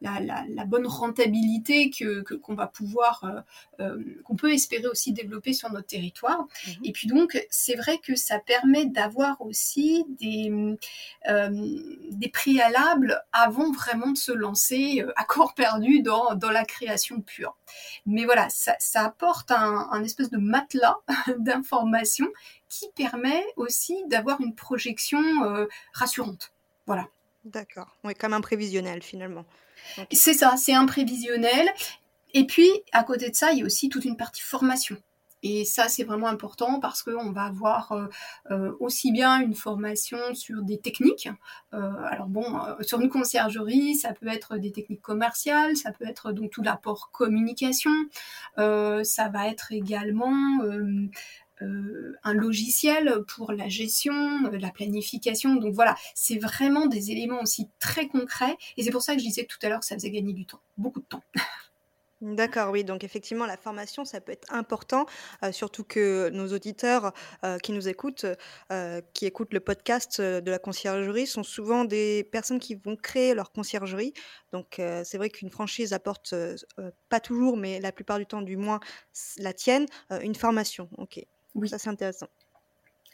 la, 0.01 0.65
bonne 0.67 0.87
rentabilité 0.87 1.91
que 1.91 2.21
qu'on 2.37 2.55
va 2.55 2.67
pouvoir, 2.67 3.45
qu'on 3.79 4.37
peut 4.37 4.53
espérer 4.53 4.87
aussi 4.87 5.13
développer 5.13 5.55
sur 5.55 5.73
notre 5.73 5.87
territoire. 5.87 6.43
Mmh 6.43 6.71
Et 6.85 6.93
puis 6.93 7.09
donc, 7.09 7.43
c'est 7.49 7.75
vrai 7.77 7.99
que 7.99 8.15
ça 8.17 8.39
permet 8.39 8.85
d'avoir 8.85 9.41
aussi 9.41 10.05
des, 10.21 10.53
des 11.27 12.29
préalables 12.29 13.23
avant 13.33 13.73
vraiment 13.73 14.11
de 14.11 14.19
se 14.19 14.33
lancer 14.33 15.03
à 15.17 15.25
corps 15.25 15.55
perdu 15.55 16.03
dans, 16.03 16.35
dans 16.35 16.51
la 16.51 16.67
création 16.67 17.23
pure. 17.23 17.57
Mais 18.07 18.25
voilà, 18.25 18.49
ça, 18.51 18.77
apporte 18.95 19.51
un, 19.51 19.89
un 19.91 20.05
espèce 20.05 20.31
de 20.31 20.39
matelas 20.39 20.97
d'informations 21.39 22.29
qui 22.69 22.87
permet 22.95 23.45
aussi 23.57 23.97
d'avoir 24.07 24.41
une 24.41 24.55
projection 24.55 25.21
euh, 25.45 25.67
rassurante. 25.93 26.53
Voilà. 26.87 27.09
D'accord. 27.45 27.97
Oui, 28.05 28.15
comme 28.15 28.33
un 28.33 28.41
prévisionnel 28.41 29.03
finalement. 29.03 29.45
C'est 30.13 30.35
ça, 30.35 30.57
c'est 30.57 30.75
un 30.75 30.87
prévisionnel. 30.87 31.69
Et 32.35 32.45
puis, 32.45 32.69
à 32.93 33.05
côté 33.05 33.31
de 33.31 33.37
ça, 33.37 33.53
il 33.53 33.59
y 33.59 33.63
a 33.63 33.65
aussi 33.65 33.89
toute 33.89 34.05
une 34.05 34.17
partie 34.17 34.43
formation. 34.43 34.97
Et 35.49 35.65
ça, 35.65 35.89
c'est 35.89 36.05
vraiment 36.05 36.27
important 36.27 36.81
parce 36.81 37.03
qu'on 37.03 37.31
va 37.31 37.45
avoir 37.45 37.93
euh, 37.93 38.07
euh, 38.51 38.73
aussi 38.81 39.13
bien 39.13 39.41
une 39.41 39.55
formation 39.55 40.19
sur 40.35 40.63
des 40.63 40.79
techniques. 40.79 41.29
alors 41.73 42.29
bon, 42.29 42.45
sur 42.81 43.01
une 43.01 43.11
conciergerie, 43.11 43.97
ça 43.97 44.13
peut 44.15 44.29
être 44.29 44.57
des 44.57 44.73
techniques 44.73 45.03
commerciales, 45.03 45.77
ça 45.77 45.93
peut 45.93 46.07
être 46.07 46.33
donc 46.33 46.51
tout 46.51 46.63
l'apport 46.63 47.11
communication. 47.13 47.91
ça 48.57 49.29
va 49.33 49.49
être 49.49 49.73
également 49.73 50.63
euh, 51.63 52.19
un 52.23 52.35
logiciel 52.35 53.25
pour 53.27 53.53
la 53.53 53.69
gestion, 53.69 54.13
euh, 54.47 54.59
la 54.59 54.71
planification. 54.71 55.55
Donc 55.57 55.73
voilà, 55.73 55.97
c'est 56.15 56.39
vraiment 56.39 56.87
des 56.87 57.11
éléments 57.13 57.41
aussi 57.41 57.71
très 57.79 58.09
concrets. 58.09 58.57
Et 58.77 58.83
c'est 58.83 58.91
pour 58.91 59.03
ça 59.03 59.15
que 59.15 59.21
je 59.21 59.27
disais 59.27 59.45
tout 59.45 59.59
à 59.63 59.69
l'heure 59.69 59.81
que 59.81 59.87
ça 59.87 59.95
faisait 59.95 60.11
gagner 60.11 60.35
du 60.35 60.45
temps, 60.45 60.61
beaucoup 60.77 61.01
de 61.01 61.07
temps. 61.07 61.23
D'accord, 62.35 62.71
oui, 62.73 62.83
donc 62.83 63.05
effectivement, 63.05 63.47
la 63.47 63.57
formation, 63.57 64.05
ça 64.05 64.21
peut 64.21 64.33
être 64.33 64.53
important, 64.53 65.07
euh, 65.45 65.53
surtout 65.53 65.85
que 65.85 66.29
nos 66.31 66.53
auditeurs 66.53 67.13
qui 67.63 67.71
nous 67.71 67.89
écoutent, 67.89 68.27
qui 69.13 69.27
écoutent 69.27 69.55
le 69.55 69.61
podcast 69.61 70.21
de 70.21 70.51
la 70.51 70.59
conciergerie, 70.59 71.29
sont 71.29 71.45
souvent 71.45 71.85
des 71.85 72.25
personnes 72.25 72.59
qui 72.59 72.75
vont 72.75 72.97
créer 72.97 73.33
leur 73.35 73.53
conciergerie. 73.53 74.13
Donc, 74.53 74.81
c'est 75.05 75.19
vrai 75.19 75.31
qu'une 75.31 75.51
franchise 75.51 75.93
apporte, 75.93 76.35
pas 77.09 77.21
toujours, 77.21 77.57
mais 77.57 77.81
la 77.81 77.93
plupart 77.93 78.19
du 78.19 78.27
temps, 78.27 78.43
du 78.43 78.57
moins, 78.57 78.81
la 79.39 79.53
tienne, 79.53 79.87
une 80.23 80.35
formation. 80.35 80.89
Ok. 80.99 81.25
Oui. 81.55 81.69
Ça, 81.69 81.79
c'est 81.79 81.91
intéressant. 81.91 82.27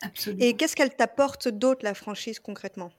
Absolument. 0.01 0.43
Et 0.43 0.57
qu'est-ce 0.57 0.75
qu'elle 0.75 0.97
t'apporte 0.97 1.49
d'autre, 1.49 1.85
la 1.85 1.95
franchise, 1.95 2.41
concrètement? 2.41 2.93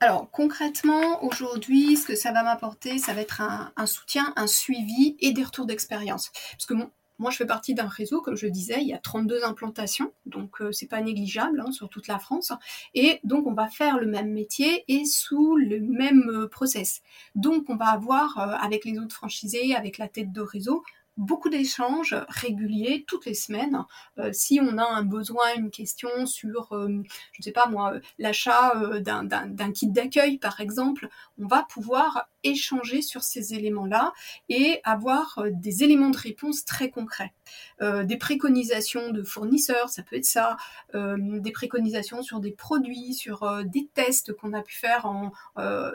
Alors 0.00 0.30
concrètement, 0.30 1.22
aujourd'hui, 1.24 1.96
ce 1.96 2.06
que 2.06 2.16
ça 2.16 2.32
va 2.32 2.42
m'apporter, 2.42 2.98
ça 2.98 3.14
va 3.14 3.20
être 3.20 3.40
un, 3.40 3.86
soutien, 3.86 4.32
un 4.36 4.46
suivi 4.46 5.16
et 5.20 5.32
des 5.32 5.42
retours 5.42 5.66
d'expérience. 5.66 6.30
Parce 6.52 6.66
que 6.66 6.74
moi, 7.18 7.30
je 7.30 7.38
fais 7.38 7.46
partie 7.46 7.74
d'un 7.74 7.86
réseau, 7.86 8.20
comme 8.20 8.36
je 8.36 8.46
disais, 8.46 8.82
il 8.82 8.88
y 8.88 8.92
a 8.92 8.98
32 8.98 9.42
implantations, 9.42 10.12
donc 10.26 10.60
euh, 10.60 10.70
c'est 10.70 10.86
pas 10.86 11.00
négligeable 11.00 11.62
hein, 11.66 11.72
sur 11.72 11.88
toute 11.88 12.08
la 12.08 12.18
France. 12.18 12.52
Et 12.94 13.20
donc, 13.24 13.46
on 13.46 13.54
va 13.54 13.68
faire 13.68 13.98
le 13.98 14.06
même 14.06 14.32
métier 14.32 14.84
et 14.88 15.06
sous 15.06 15.56
le 15.56 15.80
même 15.80 16.28
euh, 16.28 16.46
process. 16.46 17.00
Donc, 17.34 17.70
on 17.70 17.76
va 17.76 17.86
avoir, 17.86 18.38
euh, 18.38 18.54
avec 18.60 18.84
les 18.84 18.98
autres 18.98 19.14
franchisés, 19.14 19.74
avec 19.74 19.96
la 19.96 20.08
tête 20.08 20.30
de 20.30 20.42
réseau, 20.42 20.82
beaucoup 21.16 21.48
d'échanges 21.48 22.14
réguliers 22.28 23.04
toutes 23.06 23.26
les 23.26 23.34
semaines. 23.34 23.84
Euh, 24.18 24.30
si 24.32 24.60
on 24.60 24.78
a 24.78 24.84
un 24.84 25.02
besoin, 25.02 25.54
une 25.56 25.70
question 25.70 26.26
sur, 26.26 26.72
euh, 26.72 26.88
je 27.32 27.40
ne 27.40 27.42
sais 27.42 27.52
pas 27.52 27.66
moi, 27.66 27.94
l'achat 28.18 28.76
euh, 28.76 29.00
d'un 29.00 29.72
kit 29.72 29.88
d'accueil 29.88 30.38
par 30.38 30.60
exemple, 30.60 31.08
on 31.38 31.46
va 31.46 31.66
pouvoir 31.68 32.28
échanger 32.46 33.02
sur 33.02 33.22
ces 33.22 33.54
éléments-là 33.54 34.12
et 34.48 34.80
avoir 34.84 35.44
des 35.50 35.82
éléments 35.84 36.10
de 36.10 36.16
réponse 36.16 36.64
très 36.64 36.90
concrets. 36.90 37.32
des 37.80 38.16
préconisations 38.16 39.10
de 39.10 39.22
fournisseurs, 39.22 39.88
ça 39.88 40.02
peut 40.02 40.16
être 40.16 40.24
ça, 40.24 40.56
des 40.94 41.52
préconisations 41.52 42.22
sur 42.22 42.40
des 42.40 42.52
produits, 42.52 43.14
sur 43.14 43.64
des 43.64 43.88
tests 43.94 44.32
qu'on 44.32 44.52
a 44.52 44.62
pu 44.62 44.74
faire 44.74 45.10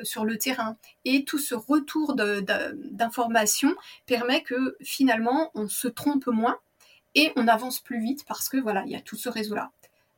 sur 0.03 0.25
le 0.25 0.38
terrain. 0.38 0.77
Et 1.05 1.24
tout 1.24 1.39
ce 1.39 1.55
retour 1.55 2.15
d'informations 2.15 3.75
permet 4.05 4.43
que 4.43 4.77
finalement 4.81 5.51
on 5.55 5.67
se 5.67 5.88
trompe 5.88 6.27
moins 6.27 6.60
et 7.15 7.31
on 7.36 7.48
avance 7.48 7.79
plus 7.79 8.00
vite 8.00 8.25
parce 8.25 8.50
que 8.50 8.58
voilà, 8.58 8.84
il 8.86 8.91
y 8.91 8.96
a 8.96 9.01
tout 9.01 9.17
ce 9.17 9.29
réseau-là. 9.29 9.72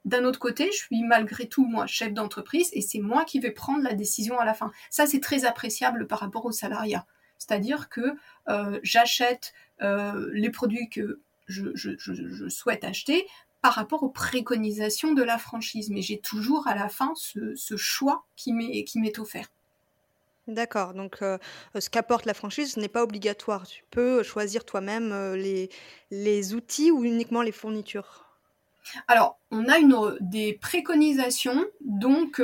D'un 0.05 0.25
autre 0.25 0.39
côté, 0.39 0.69
je 0.71 0.77
suis 0.77 1.03
malgré 1.03 1.47
tout 1.47 1.65
moi 1.65 1.87
chef 1.87 2.13
d'entreprise 2.13 2.69
et 2.73 2.81
c'est 2.81 2.99
moi 2.99 3.23
qui 3.23 3.39
vais 3.39 3.51
prendre 3.51 3.83
la 3.83 3.93
décision 3.93 4.37
à 4.37 4.45
la 4.45 4.53
fin. 4.53 4.71
Ça, 4.89 5.05
c'est 5.05 5.21
très 5.21 5.45
appréciable 5.45 6.07
par 6.07 6.19
rapport 6.19 6.45
au 6.45 6.51
salariat. 6.51 7.05
C'est-à-dire 7.37 7.89
que 7.89 8.01
euh, 8.49 8.79
j'achète 8.83 9.53
euh, 9.81 10.29
les 10.33 10.49
produits 10.49 10.89
que 10.89 11.21
je, 11.47 12.47
souhaite 12.49 12.83
acheter 12.83 13.27
par 13.61 13.73
rapport 13.73 14.03
aux 14.03 14.09
préconisations 14.09 15.13
de 15.13 15.23
la 15.23 15.37
franchise. 15.37 15.89
Mais 15.89 16.01
j'ai 16.01 16.19
toujours 16.19 16.67
à 16.67 16.75
la 16.75 16.89
fin 16.89 17.13
ce, 17.15 17.77
choix 17.77 18.25
qui 18.35 18.53
m'est 18.53 19.19
offert. 19.19 19.47
D'accord, 20.47 20.93
donc 20.93 21.19
ce 21.21 21.89
qu'apporte 21.89 22.25
la 22.25 22.33
franchise 22.33 22.75
n'est 22.75 22.89
pas 22.89 23.03
obligatoire. 23.03 23.65
Tu 23.65 23.85
peux 23.89 24.23
choisir 24.23 24.65
toi-même, 24.65 25.33
les 26.11 26.53
outils 26.53 26.91
ou 26.91 27.05
uniquement 27.05 27.41
les 27.41 27.53
fournitures? 27.53 28.32
Alors, 29.07 29.39
on 29.51 29.67
a 29.67 29.77
une, 29.77 29.95
des 30.19 30.53
préconisations, 30.53 31.65
donc 31.81 32.41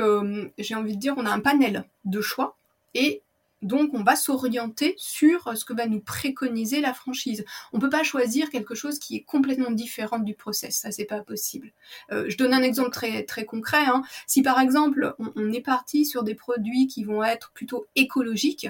j'ai 0.58 0.74
envie 0.74 0.94
de 0.94 1.00
dire, 1.00 1.14
on 1.16 1.26
a 1.26 1.30
un 1.30 1.40
panel 1.40 1.84
de 2.04 2.20
choix 2.20 2.56
et 2.94 3.22
donc, 3.62 3.90
on 3.92 4.02
va 4.02 4.16
s'orienter 4.16 4.94
sur 4.96 5.56
ce 5.56 5.64
que 5.64 5.74
va 5.74 5.86
nous 5.86 6.00
préconiser 6.00 6.80
la 6.80 6.94
franchise. 6.94 7.44
On 7.72 7.76
ne 7.76 7.82
peut 7.82 7.90
pas 7.90 8.02
choisir 8.02 8.48
quelque 8.48 8.74
chose 8.74 8.98
qui 8.98 9.16
est 9.16 9.22
complètement 9.22 9.70
différent 9.70 10.18
du 10.18 10.34
process. 10.34 10.76
Ça, 10.76 10.90
c'est 10.90 11.04
pas 11.04 11.20
possible. 11.20 11.72
Euh, 12.10 12.24
je 12.28 12.38
donne 12.38 12.54
un 12.54 12.62
exemple 12.62 12.90
très, 12.90 13.24
très 13.24 13.44
concret. 13.44 13.84
Hein. 13.86 14.02
Si 14.26 14.42
par 14.42 14.60
exemple, 14.60 15.14
on, 15.18 15.52
est 15.52 15.60
parti 15.60 16.06
sur 16.06 16.22
des 16.22 16.34
produits 16.34 16.86
qui 16.86 17.04
vont 17.04 17.22
être 17.22 17.50
plutôt 17.52 17.86
écologiques, 17.96 18.68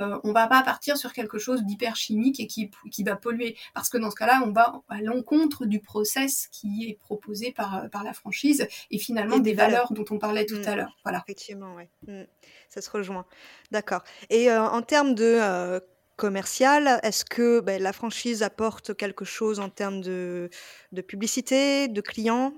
euh, 0.00 0.18
on 0.24 0.32
va 0.32 0.46
pas 0.46 0.62
partir 0.62 0.96
sur 0.96 1.12
quelque 1.12 1.38
chose 1.38 1.62
d'hyper 1.64 1.96
chimique 1.96 2.40
et 2.40 2.46
qui, 2.46 2.70
qui 2.90 3.04
va 3.04 3.16
polluer. 3.16 3.56
Parce 3.74 3.88
que 3.88 3.98
dans 3.98 4.10
ce 4.10 4.16
cas-là, 4.16 4.42
on 4.44 4.52
va 4.52 4.82
à 4.88 5.00
l'encontre 5.00 5.66
du 5.66 5.80
process 5.80 6.48
qui 6.48 6.88
est 6.88 6.98
proposé 6.98 7.52
par, 7.52 7.76
euh, 7.76 7.88
par 7.88 8.02
la 8.04 8.12
franchise 8.12 8.66
et 8.90 8.98
finalement 8.98 9.38
des, 9.38 9.54
valeurs. 9.54 9.92
dont 9.92 10.04
on 10.10 10.18
parlait 10.18 10.46
tout 10.46 10.56
mmh. 10.56 10.68
à 10.68 10.76
l'heure. 10.76 10.96
Voilà. 11.04 11.22
Effectivement, 11.26 11.74
oui. 11.76 11.84
Mmh. 12.06 12.24
Ça 12.68 12.80
se 12.80 12.90
rejoint. 12.90 13.26
D'accord. 13.70 14.02
Et 14.30 14.50
euh, 14.50 14.62
en 14.62 14.82
termes 14.82 15.14
de 15.14 15.80
commercial, 16.16 17.00
est-ce 17.02 17.24
que 17.24 17.60
ben, 17.60 17.82
la 17.82 17.92
franchise 17.92 18.42
apporte 18.42 18.96
quelque 18.96 19.24
chose 19.24 19.58
en 19.58 19.68
termes 19.68 20.00
de, 20.00 20.48
de 20.92 21.02
publicité, 21.02 21.88
de 21.88 22.00
clients? 22.00 22.52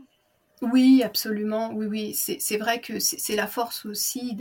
Oui, 0.63 1.03
absolument. 1.05 1.71
Oui, 1.75 1.87
oui. 1.87 2.15
C'est 2.15 2.57
vrai 2.57 2.81
que 2.81 2.99
c'est 2.99 3.37
la 3.37 3.47
force 3.47 3.85
aussi 3.85 4.37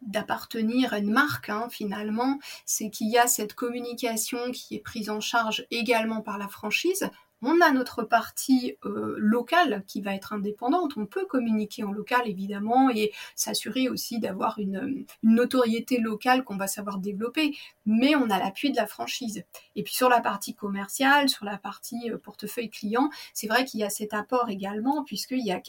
d'appartenir 0.00 0.94
à 0.94 0.98
une 0.98 1.10
marque, 1.12 1.50
hein, 1.50 1.68
finalement. 1.70 2.38
C'est 2.64 2.88
qu'il 2.88 3.10
y 3.10 3.18
a 3.18 3.26
cette 3.26 3.54
communication 3.54 4.52
qui 4.52 4.76
est 4.76 4.80
prise 4.80 5.10
en 5.10 5.20
charge 5.20 5.66
également 5.70 6.22
par 6.22 6.38
la 6.38 6.48
franchise, 6.48 7.10
on 7.44 7.60
a 7.60 7.70
notre 7.70 8.02
partie 8.02 8.76
euh, 8.84 9.14
locale 9.18 9.84
qui 9.86 10.00
va 10.00 10.14
être 10.14 10.32
indépendante. 10.32 10.92
On 10.96 11.06
peut 11.06 11.26
communiquer 11.26 11.84
en 11.84 11.92
local 11.92 12.22
évidemment 12.26 12.90
et 12.90 13.12
s'assurer 13.34 13.88
aussi 13.88 14.18
d'avoir 14.18 14.58
une, 14.58 15.04
notoriété 15.22 15.98
locale 15.98 16.44
qu'on 16.44 16.56
va 16.56 16.66
savoir 16.66 16.98
développer. 16.98 17.56
Mais 17.86 18.16
on 18.16 18.30
a 18.30 18.38
l'appui 18.38 18.70
de 18.70 18.76
la 18.76 18.86
franchise. 18.86 19.44
Et 19.76 19.82
puis 19.82 19.94
sur 19.94 20.08
la 20.08 20.20
partie 20.20 20.54
commerciale, 20.54 21.28
sur 21.28 21.44
la 21.44 21.58
partie 21.58 22.10
euh, 22.10 22.18
portefeuille 22.18 22.70
client, 22.70 23.10
c'est 23.34 23.46
vrai 23.46 23.64
qu'il 23.64 23.80
y 23.80 23.84
a 23.84 23.90
cet 23.90 24.14
apport 24.14 24.48
également 24.48 25.04
puisqu'il 25.04 25.44
y 25.44 25.52
a, 25.52 25.60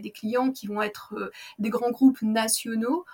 des 0.00 0.10
clients 0.10 0.50
qui 0.50 0.66
vont 0.66 0.82
être 0.82 1.14
euh, 1.16 1.30
des 1.58 1.70
grands 1.70 1.90
groupes 1.90 2.22
nationaux 2.22 3.04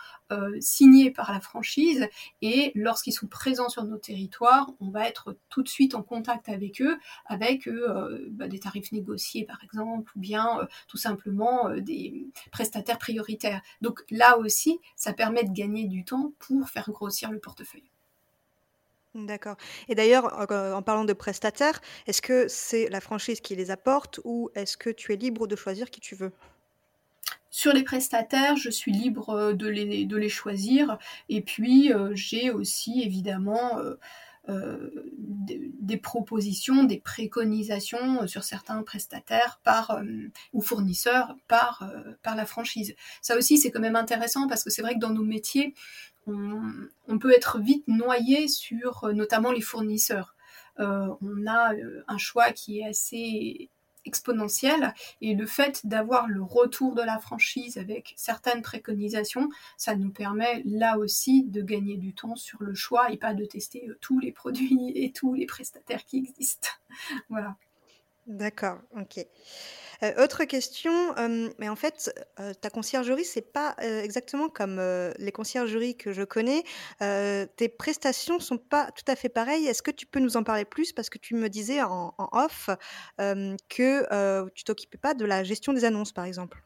signés 0.61 1.11
par 1.11 1.33
la 1.33 1.41
franchise 1.41 2.09
et 2.41 2.73
lorsqu'ils 2.75 3.13
sont 3.13 3.27
présents 3.27 3.69
sur 3.69 3.85
nos 3.85 3.99
territoires, 3.99 4.71
on 4.81 4.91
va 4.91 5.09
être 5.09 5.37
tout 5.49 5.63
de 5.63 5.69
suite 5.69 5.95
en 5.95 6.03
contact 6.03 6.49
avec 6.49 6.81
eux, 6.81 6.99
avec 7.27 7.67
euh, 7.67 8.27
bah, 8.31 8.49
des 8.49 8.59
tarifs 8.59 8.93
négociés 8.93 9.45
par 9.45 9.63
exemple, 9.65 10.11
ou 10.17 10.21
bien 10.21 10.61
euh, 10.61 10.67
tout 10.89 10.97
simplement 10.97 11.69
euh, 11.69 11.81
des 11.81 12.27
prestataires 12.51 12.99
prioritaires. 12.99 13.63
Donc 13.81 14.03
là 14.11 14.39
aussi, 14.39 14.79
ça 14.97 15.13
permet 15.13 15.45
de 15.45 15.53
gagner 15.53 15.87
du 15.87 16.05
temps 16.05 16.33
pour 16.39 16.69
faire 16.69 16.91
grossir 16.91 17.31
le 17.31 17.39
portefeuille. 17.39 17.91
D'accord. 19.15 19.57
Et 19.89 19.95
d'ailleurs, 19.95 20.25
en 20.51 20.81
parlant 20.81 21.05
de 21.05 21.13
prestataires, 21.13 21.83
est-ce 22.07 22.23
que 22.23 22.49
c'est 22.49 22.89
la 22.89 23.03
franchise 23.03 23.43
qui 23.43 23.55
les 23.55 23.71
apporte 23.71 24.21
ou 24.25 24.49
est-ce 24.55 24.79
que 24.79 24.89
tu 24.89 25.13
es 25.13 25.17
libre 25.17 25.47
de 25.47 25.55
choisir 25.55 25.91
qui 25.91 26.01
tu 26.01 26.15
veux? 26.15 26.33
Sur 27.53 27.75
les 27.75 27.83
prestataires, 27.83 28.57
je 28.57 28.71
suis 28.71 28.93
libre 28.93 29.53
de 29.53 29.69
les, 29.69 30.07
de 30.07 30.17
les 30.17 30.31
choisir. 30.31 30.97
Et 31.29 31.43
puis, 31.43 31.93
j'ai 32.15 32.51
aussi 32.51 33.03
évidemment 33.03 33.79
des, 34.49 35.97
propositions, 35.99 36.85
des 36.85 36.99
préconisations 36.99 38.27
sur 38.27 38.43
certains 38.43 38.83
prestataires 38.83 39.61
par, 39.65 40.01
ou 40.55 40.63
fournisseurs 40.63 41.37
par 41.47 41.87
la 42.25 42.47
franchise. 42.47 42.95
Ça 43.21 43.37
aussi, 43.37 43.59
c'est 43.59 43.71
quand 43.71 43.81
même 43.81 43.97
intéressant 43.97 44.49
parce 44.49 44.65
que 44.65 44.71
c'est 44.71 44.81
vrai 44.81 44.95
que 44.95 45.01
dans 45.01 45.11
nos 45.11 45.23
métiers, 45.23 45.75
on, 46.27 47.19
peut 47.21 47.33
être 47.33 47.59
vite 47.61 47.87
noyé 47.87 48.49
sur 48.49 49.13
notamment 49.13 49.53
les 49.53 49.61
fournisseurs. 49.61 50.35
on 50.79 51.47
a 51.47 51.75
un 52.09 52.19
choix 52.19 52.51
qui 52.53 52.81
est 52.81 52.87
assez 52.87 53.69
exponentielle 54.05 54.95
et 55.21 55.35
le 55.35 55.47
fait 55.47 55.87
d'avoir 55.87 56.29
le 56.29 56.43
retour 56.43 56.95
de 56.95 57.03
la 57.03 57.19
franchise 57.19 57.79
avec 57.79 58.15
certaines 58.17 58.63
préconisations, 58.63 59.49
ça 59.77 59.97
nous 59.97 60.11
permet 60.11 60.63
là 60.65 60.99
aussi 60.99 61.45
de 61.45 61.63
gagner 61.63 61.97
du 61.97 62.15
temps 62.15 62.37
sur 62.37 62.63
le 62.63 62.75
choix 62.75 63.11
et 63.11 63.17
pas 63.17 63.35
de 63.35 63.45
tester 63.45 63.89
euh, 63.89 63.99
tous 64.01 64.19
les 64.19 64.33
produits 64.33 64.93
et 64.95 65.13
tous 65.13 65.35
les 65.35 65.47
prestataires 65.47 66.05
qui 66.05 66.19
existent. 66.19 66.71
voilà. 67.29 67.57
D'accord, 68.27 68.79
ok. 68.97 69.27
Euh, 70.03 70.25
autre 70.25 70.45
question, 70.45 71.15
mais 71.59 71.69
en 71.69 71.77
fait, 71.77 72.13
ta 72.61 72.71
conciergerie, 72.71 73.25
c'est 73.25 73.53
pas, 73.53 73.77
exactement 73.79 74.49
comme, 74.49 74.81
les 75.19 75.33
conciergeries 75.33 75.97
que 75.97 76.13
je 76.13 76.23
connais. 76.23 76.65
tes 76.99 77.69
prestations 77.69 78.41
sont 78.41 78.59
pas 78.59 78.91
tout 78.93 79.05
à 79.07 79.17
fait 79.17 79.29
pareilles. 79.29 79.67
Est-ce 79.67 79.83
que 79.83 79.91
tu 79.91 80.07
peux 80.07 80.21
nous 80.21 80.37
en 80.37 80.43
parler 80.43 80.65
plus? 80.65 80.93
Parce 80.93 81.11
que 81.11 81.19
tu 81.19 81.35
me 81.35 81.49
disais 81.49 81.83
en 81.83 82.15
en 82.19 82.29
off, 82.33 82.71
que, 83.19 84.49
tu 84.51 84.65
t'occupais 84.65 84.99
pas 84.99 85.15
de 85.15 85.25
la 85.25 85.45
gestion 85.45 85.73
des 85.73 85.85
annonces, 85.85 86.13
par 86.13 86.25
exemple. 86.25 86.63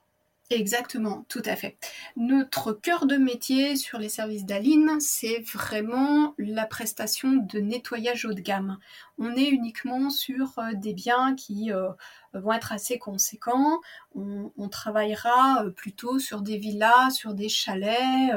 Exactement, 0.50 1.26
tout 1.28 1.42
à 1.44 1.56
fait. 1.56 1.76
Notre 2.16 2.72
cœur 2.72 3.06
de 3.06 3.16
métier 3.16 3.74
sur 3.74 3.98
les 3.98 4.08
services 4.08 4.44
d'Aline, 4.44 5.00
c'est 5.00 5.40
vraiment 5.40 6.34
la 6.38 6.66
prestation 6.66 7.32
de 7.32 7.58
nettoyage 7.58 8.24
haut 8.26 8.32
de 8.32 8.40
gamme. 8.40 8.78
On 9.18 9.34
est 9.34 9.48
uniquement 9.48 10.10
sur 10.10 10.58
euh, 10.58 10.72
des 10.74 10.92
biens 10.92 11.34
qui 11.34 11.72
euh, 11.72 11.88
vont 12.34 12.52
être 12.52 12.72
assez 12.72 12.98
conséquents. 12.98 13.80
On, 14.14 14.68
travaillera 14.68 15.64
euh, 15.64 15.70
plutôt 15.70 16.18
sur 16.18 16.42
des 16.42 16.58
villas, 16.58 17.10
sur 17.10 17.34
des 17.34 17.48
chalets, 17.48 18.32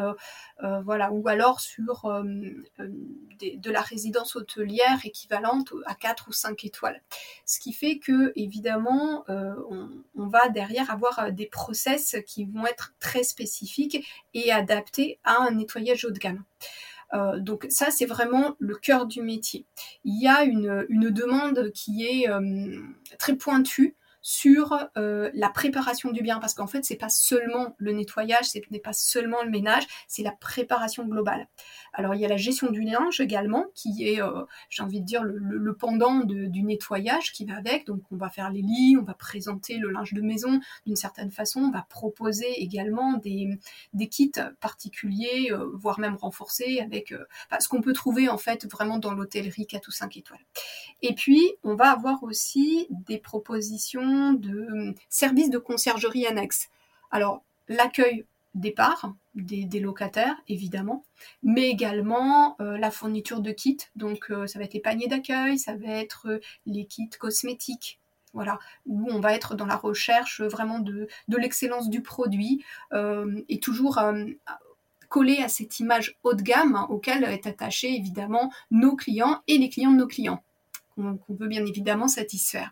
voilà, 0.84 1.12
ou 1.12 1.28
alors 1.28 1.60
sur 1.60 2.08
de 2.08 3.72
la 3.72 3.82
résidence 3.82 4.36
hôtelière 4.36 5.00
équivalente 5.04 5.74
à 5.86 5.96
4 5.96 6.28
ou 6.30 6.32
5 6.32 6.64
étoiles. 6.66 7.02
Ce 7.46 7.60
qui 7.60 7.74
fait 7.74 7.98
que, 7.98 8.32
évidemment, 8.36 9.26
on, 9.28 9.90
on, 10.16 10.28
va 10.28 10.50
derrière 10.50 10.92
avoir 10.92 11.32
des 11.32 11.48
process 11.48 12.16
qui 12.28 12.46
vont 12.46 12.68
être 12.68 12.94
très 13.00 13.24
spécifiques 13.24 14.06
et 14.34 14.52
adaptés 14.52 15.20
à 15.24 15.42
un 15.42 15.52
nettoyage 15.52 16.06
haut 16.06 16.12
de 16.12 16.20
gamme. 16.20 16.44
Euh, 17.14 17.40
donc 17.40 17.66
ça, 17.70 17.92
c'est 17.92 18.06
vraiment 18.06 18.56
le 18.60 18.76
cœur 18.76 19.06
du 19.06 19.22
métier. 19.22 19.66
Il 20.04 20.22
y 20.22 20.28
a 20.28 20.44
une, 20.44 20.86
une 20.90 21.10
demande 21.10 21.72
qui 21.74 22.06
est 22.06 22.30
euh, 22.30 22.80
très 23.18 23.36
pointue 23.36 23.96
sur 24.30 24.78
euh, 24.96 25.32
la 25.34 25.50
préparation 25.50 26.12
du 26.12 26.22
bien 26.22 26.38
parce 26.38 26.54
qu'en 26.54 26.68
fait 26.68 26.86
c'est 26.86 26.98
pas 26.98 27.10
seulement 27.10 27.74
le 27.80 27.94
nettoyage, 27.94 28.46
ce 28.46 28.60
n'est 28.70 28.80
pas 28.80 28.94
seulement 28.94 29.42
le 29.42 29.50
ménage, 29.50 29.88
c'est 30.08 30.22
la 30.22 30.34
préparation 30.34 31.04
globale. 31.04 31.48
Alors 31.94 32.14
il 32.14 32.22
y 32.22 32.26
a 32.26 32.28
la 32.28 32.38
gestion 32.38 32.70
du 32.70 32.84
linge 32.84 33.20
également 33.22 33.66
qui 33.74 34.08
est, 34.08 34.22
euh, 34.22 34.44
j'ai 34.70 34.84
envie 34.84 35.02
de 35.02 35.06
dire, 35.06 35.24
le, 35.24 35.74
pendant 35.74 36.20
du 36.20 36.62
nettoyage 36.62 37.32
qui 37.32 37.44
va 37.46 37.58
avec. 37.58 37.88
Donc 37.88 38.04
on 38.12 38.18
va 38.18 38.30
faire 38.30 38.52
les 38.52 38.62
lits, 38.62 38.98
on 39.00 39.04
va 39.04 39.16
présenter 39.16 39.78
le 39.78 39.90
linge 39.90 40.14
de 40.14 40.22
maison 40.22 40.60
d'une 40.86 40.96
certaine 40.96 41.32
façon, 41.32 41.62
on 41.62 41.72
va 41.72 41.88
proposer 41.90 42.62
également 42.62 43.14
des, 43.14 43.50
des 43.94 44.10
kits 44.10 44.32
particuliers, 44.60 45.48
euh, 45.52 45.72
voire 45.74 46.00
même 46.00 46.16
renforcés 46.16 46.82
avec 46.82 47.16
ce 47.60 47.68
qu'on 47.68 47.82
peut 47.82 47.94
trouver 47.94 48.30
en 48.30 48.38
fait 48.38 48.68
vraiment 48.72 49.00
dans 49.00 49.16
l'hôtellerie 49.16 49.66
4 49.66 49.88
ou 49.88 49.92
5 49.92 50.18
étoiles. 50.18 50.46
Et 51.02 51.16
puis 51.16 51.42
on 51.64 51.74
va 51.74 51.90
avoir 51.90 52.22
aussi 52.22 52.86
des 52.92 53.18
propositions 53.18 54.19
de 54.34 54.60
euh, 54.60 54.94
services 55.10 55.50
de 55.50 55.58
conciergerie 55.58 56.26
annexe. 56.26 56.70
Alors, 57.12 57.44
l'accueil 57.68 58.26
départ 58.56 59.14
des, 59.36 59.66
des, 59.66 59.80
locataires, 59.80 60.36
évidemment, 60.48 61.04
mais 61.44 61.70
également 61.70 62.56
euh, 62.60 62.78
la 62.78 62.92
fourniture 62.92 63.42
de 63.42 63.52
kits. 63.52 63.78
Donc, 63.96 64.32
euh, 64.32 64.48
ça 64.48 64.60
va 64.60 64.66
être 64.66 64.74
les 64.74 64.80
paniers 64.80 65.08
d'accueil, 65.08 65.58
ça 65.58 65.76
va 65.76 65.94
être 65.94 66.40
les 66.66 66.86
kits 66.86 67.10
cosmétiques. 67.18 68.00
Voilà, 68.34 68.60
où 68.86 69.08
on 69.10 69.20
va 69.20 69.34
être 69.34 69.56
dans 69.56 69.66
la 69.66 69.76
recherche 69.76 70.42
vraiment 70.42 70.78
de, 70.78 71.08
l'excellence 71.30 71.90
du 71.90 72.04
produit 72.04 72.64
et 72.94 73.60
toujours 73.60 74.00
collé 75.10 75.38
à 75.38 75.50
cette 75.50 75.80
image 75.80 76.16
haut 76.24 76.36
de 76.36 76.44
gamme 76.44 76.76
hein, 76.76 76.88
auquel 76.90 77.24
est 77.24 77.48
attaché 77.48 77.94
évidemment 77.96 78.54
nos 78.72 78.96
clients 78.96 79.42
et 79.48 79.58
les 79.58 79.70
clients 79.70 79.92
de 79.92 79.98
nos 79.98 80.08
clients, 80.08 80.44
qu'on 80.96 81.18
veut 81.30 81.48
bien 81.48 81.66
évidemment 81.66 82.08
satisfaire. 82.08 82.72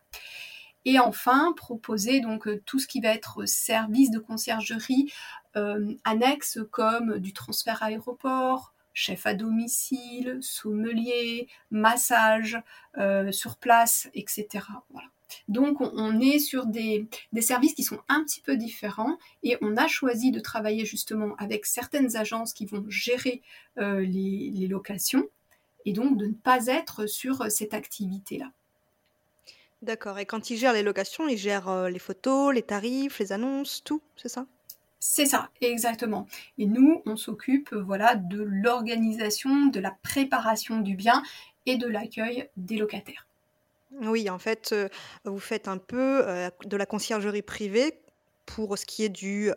Et 0.88 1.00
enfin, 1.00 1.54
proposer 1.58 2.22
donc 2.22 2.48
euh, 2.48 2.64
tout 2.66 2.80
ce 2.80 2.88
qui 2.88 3.02
va 3.02 3.10
être 3.10 3.46
service 3.46 4.10
de 4.10 4.20
conciergerie 4.20 5.12
euh, 5.58 5.94
annexe 6.06 6.60
comme 6.72 7.20
du 7.20 7.34
transfert 7.34 7.84
aéroport, 7.84 8.74
chef 8.94 9.26
à 9.26 9.34
domicile, 9.34 10.38
sommelier, 10.40 11.50
massage 11.72 12.58
euh, 12.98 13.34
sur 13.34 13.58
place, 13.58 14.08
etc. 14.14 14.64
Donc 15.50 15.82
on 15.82 16.22
est 16.22 16.40
sur 16.40 16.66
des, 16.66 17.10
services 17.42 17.74
qui 17.74 17.84
sont 17.84 18.00
un 18.08 18.24
petit 18.24 18.40
peu 18.40 18.56
différents 18.56 19.18
et 19.44 19.58
on 19.60 19.76
a 19.76 19.90
choisi 19.90 20.32
de 20.32 20.40
travailler 20.40 20.86
justement 20.86 21.36
avec 21.36 21.66
certaines 21.66 22.16
agences 22.16 22.54
qui 22.54 22.66
vont 22.66 22.86
gérer 22.88 23.42
les 23.76 24.68
locations 24.70 25.26
et 25.84 25.92
donc 25.92 26.18
de 26.18 26.28
ne 26.28 26.34
pas 26.34 26.68
être 26.68 27.08
sur 27.08 27.52
cette 27.52 27.74
activité-là. 27.74 28.54
D'accord 29.84 30.18
et 30.18 30.26
quand 30.26 30.50
ils 30.50 30.58
gèrent 30.58 30.74
les 30.74 30.82
locations, 30.82 31.28
ils 31.28 31.38
gèrent, 31.38 31.70
euh, 31.70 31.90
les 31.90 32.00
photos, 32.00 32.54
les 32.54 32.64
tarifs, 32.64 33.20
les 33.20 33.32
annonces, 33.32 33.84
tout, 33.84 34.02
c'est 34.16 34.30
ça? 34.30 34.48
C'est 35.00 35.28
ça, 35.28 35.50
exactement. 35.62 36.28
Et 36.58 36.66
nous, 36.66 37.04
on 37.06 37.16
s'occupe, 37.16 37.74
voilà, 37.74 38.16
de 38.16 38.42
l'organisation, 38.42 39.68
de 39.68 39.80
la 39.80 39.96
préparation 40.02 40.80
du 40.80 40.96
bien 40.96 41.22
et 41.68 41.78
de 41.78 41.88
l'accueil 41.88 42.50
des 42.58 42.78
locataires. 42.78 43.28
Oui, 44.02 44.30
en 44.30 44.40
fait, 44.40 44.72
euh, 44.74 44.90
vous 45.24 45.40
faites 45.40 45.68
un 45.68 45.78
peu, 45.78 46.28
euh, 46.28 46.50
de 46.66 46.76
la 46.76 46.88
conciergerie 46.88 47.44
privée 47.44 48.02
pour 48.48 48.78
ce 48.78 48.86
qui 48.86 49.04
est 49.04 49.10
du, 49.10 49.52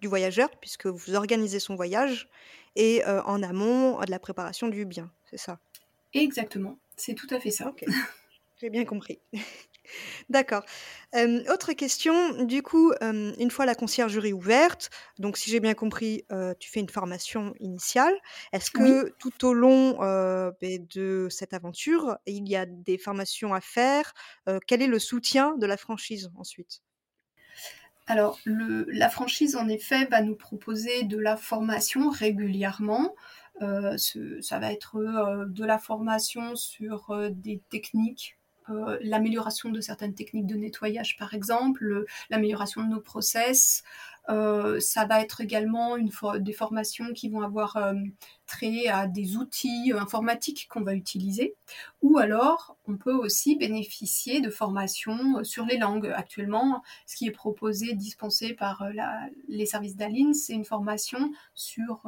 du 0.00 0.08
voyageur, 0.08 0.50
puisque 0.60 0.86
vous 0.86 1.14
organisez 1.14 1.60
son 1.60 1.76
voyage 1.76 2.28
et 2.74 3.04
en 3.04 3.44
amont, 3.44 4.00
de 4.00 4.10
la 4.10 4.18
préparation 4.18 4.66
du 4.66 4.84
bien, 4.84 5.08
c'est 5.30 5.36
ça? 5.36 5.60
Exactement, 6.14 6.78
c'est 6.96 7.14
tout 7.14 7.28
à 7.30 7.38
fait 7.38 7.52
ça. 7.52 7.72
J'ai 8.60 8.70
bien 8.70 8.84
compris. 8.84 9.20
D'accord. 10.28 10.64
autre 11.14 11.72
question, 11.72 12.44
du 12.44 12.62
coup, 12.62 12.92
une 13.00 13.50
fois 13.50 13.66
la 13.66 13.74
conciergerie 13.74 14.32
ouverte, 14.32 14.90
donc 15.18 15.36
si 15.36 15.50
j'ai 15.50 15.60
bien 15.60 15.74
compris, 15.74 16.24
tu 16.58 16.70
fais 16.70 16.80
une 16.80 16.88
formation 16.88 17.54
initiale. 17.60 18.14
Est-ce 18.52 18.70
que 18.70 19.10
tout 19.18 19.46
au 19.46 19.54
long, 19.54 19.98
ben, 20.60 20.86
de 20.94 21.28
cette 21.30 21.54
aventure, 21.54 22.18
il 22.26 22.48
y 22.48 22.56
a 22.56 22.66
des 22.66 22.98
formations 22.98 23.54
à 23.54 23.60
faire? 23.60 24.12
quel 24.66 24.82
est 24.82 24.86
le 24.86 24.98
soutien 24.98 25.56
de 25.56 25.66
la 25.66 25.76
franchise 25.76 26.30
ensuite? 26.36 26.82
Alors 28.06 28.38
la 28.44 29.10
franchise, 29.10 29.56
en 29.56 29.68
effet, 29.68 30.06
va 30.06 30.22
nous 30.22 30.36
proposer 30.36 31.04
de 31.04 31.18
la 31.18 31.36
formation 31.36 32.10
régulièrement. 32.10 33.14
ça 33.60 34.58
va 34.58 34.72
être, 34.72 35.46
de 35.48 35.64
la 35.64 35.78
formation 35.78 36.56
sur, 36.56 37.30
des 37.30 37.62
techniques 37.70 38.38
euh, 38.70 38.98
l'amélioration 39.02 39.70
de 39.70 39.80
certaines 39.80 40.14
techniques 40.14 40.46
de 40.46 40.56
nettoyage 40.56 41.16
par 41.16 41.34
exemple, 41.34 42.04
l'amélioration 42.30 42.82
de 42.82 42.88
nos 42.88 43.00
process. 43.00 43.82
Euh, 44.28 44.78
ça 44.80 45.06
va 45.06 45.22
être 45.22 45.40
également 45.40 45.96
une 45.96 46.10
des 46.40 46.52
formations 46.52 47.12
qui 47.14 47.30
vont 47.30 47.40
avoir 47.40 47.76
euh, 47.76 47.94
à 48.88 49.06
des 49.06 49.36
outils 49.36 49.92
informatiques 49.96 50.68
qu'on 50.68 50.82
va 50.82 50.94
utiliser. 50.94 51.54
Ou 52.02 52.18
alors, 52.18 52.76
on 52.86 52.96
peut 52.96 53.14
aussi 53.14 53.56
bénéficier 53.56 54.40
de 54.40 54.50
formations 54.50 55.42
sur 55.44 55.64
les 55.66 55.78
langues. 55.78 56.12
Actuellement, 56.14 56.82
ce 57.06 57.16
qui 57.16 57.26
est 57.26 57.32
proposé, 57.32 57.94
dispensé 57.94 58.54
par 58.54 58.84
les 59.48 59.66
services 59.66 59.96
d'Aline, 59.96 60.34
c'est 60.34 60.54
une 60.54 60.64
formation 60.64 61.32
sur 61.54 62.02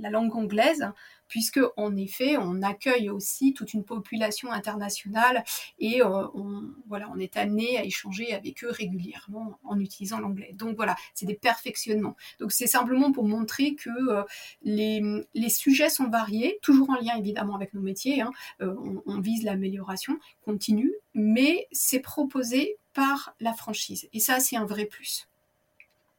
la 0.00 0.10
langue 0.10 0.34
anglaise 0.34 0.92
puisque 1.28 1.60
en 1.76 1.96
effet, 1.96 2.36
on 2.36 2.62
accueille 2.62 3.10
aussi 3.10 3.54
toute 3.54 3.74
une 3.74 3.84
population 3.84 4.52
internationale 4.52 5.44
et 5.78 6.02
euh, 6.02 6.26
on, 6.34 6.62
voilà, 6.86 7.10
on 7.12 7.18
est 7.18 7.36
amené 7.36 7.78
à 7.78 7.84
échanger 7.84 8.32
avec 8.34 8.62
eux 8.64 8.70
régulièrement 8.70 9.58
en 9.64 9.78
utilisant 9.80 10.20
l'anglais. 10.20 10.52
Donc 10.54 10.76
voilà, 10.76 10.96
c'est 11.14 11.26
des 11.26 11.34
perfectionnements. 11.34 12.16
Donc 12.38 12.52
c'est 12.52 12.66
simplement 12.66 13.12
pour 13.12 13.26
montrer 13.26 13.74
que 13.74 13.90
euh, 13.90 14.22
les, 14.62 15.02
les, 15.34 15.48
sujets 15.64 15.88
sont 15.88 16.08
variés, 16.08 16.58
toujours 16.62 16.90
en 16.90 16.96
lien 16.96 17.16
évidemment 17.16 17.54
avec 17.54 17.74
nos 17.74 17.80
métiers. 17.80 18.20
Hein. 18.20 18.30
Euh, 18.60 18.74
on, 18.84 19.02
on 19.06 19.20
vise 19.20 19.44
l'amélioration 19.44 20.18
continue, 20.44 20.92
mais 21.14 21.66
c'est 21.72 22.00
proposé 22.00 22.76
par 22.92 23.34
la 23.40 23.54
franchise. 23.54 24.08
Et 24.12 24.20
ça, 24.20 24.40
c'est 24.40 24.56
un 24.56 24.66
vrai 24.66 24.84
plus. 24.84 25.26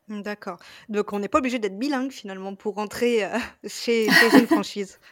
D'accord. 0.07 0.59
Donc 0.89 1.13
on 1.13 1.19
n'est 1.19 1.27
pas 1.27 1.39
obligé 1.39 1.57
d'être 1.57 1.79
bilingue 1.79 2.11
finalement 2.11 2.55
pour 2.55 2.75
rentrer, 2.75 3.27
chez 3.65 4.09
chez 4.09 4.37
une 4.39 4.47
franchise? 4.47 4.99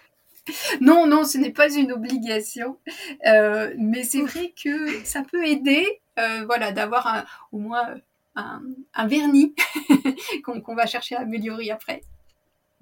Non, 0.82 1.08
non, 1.08 1.24
ce 1.24 1.38
n'est 1.38 1.54
pas 1.54 1.74
une 1.74 1.94
obligation, 1.94 2.78
euh, 3.26 3.74
mais 3.78 4.04
c'est 4.04 4.22
vrai 4.22 4.54
que 4.62 5.02
ça 5.06 5.22
peut 5.24 5.46
aider, 5.48 6.02
euh, 6.20 6.44
voilà, 6.46 6.74
d'avoir 6.74 7.26
au 7.54 7.60
moins 7.60 7.96
un, 8.36 8.62
vernis 9.08 9.56
qu'on 10.44 10.76
va 10.76 10.86
chercher 10.86 11.16
à 11.16 11.22
améliorer 11.22 11.72
après. 11.72 12.02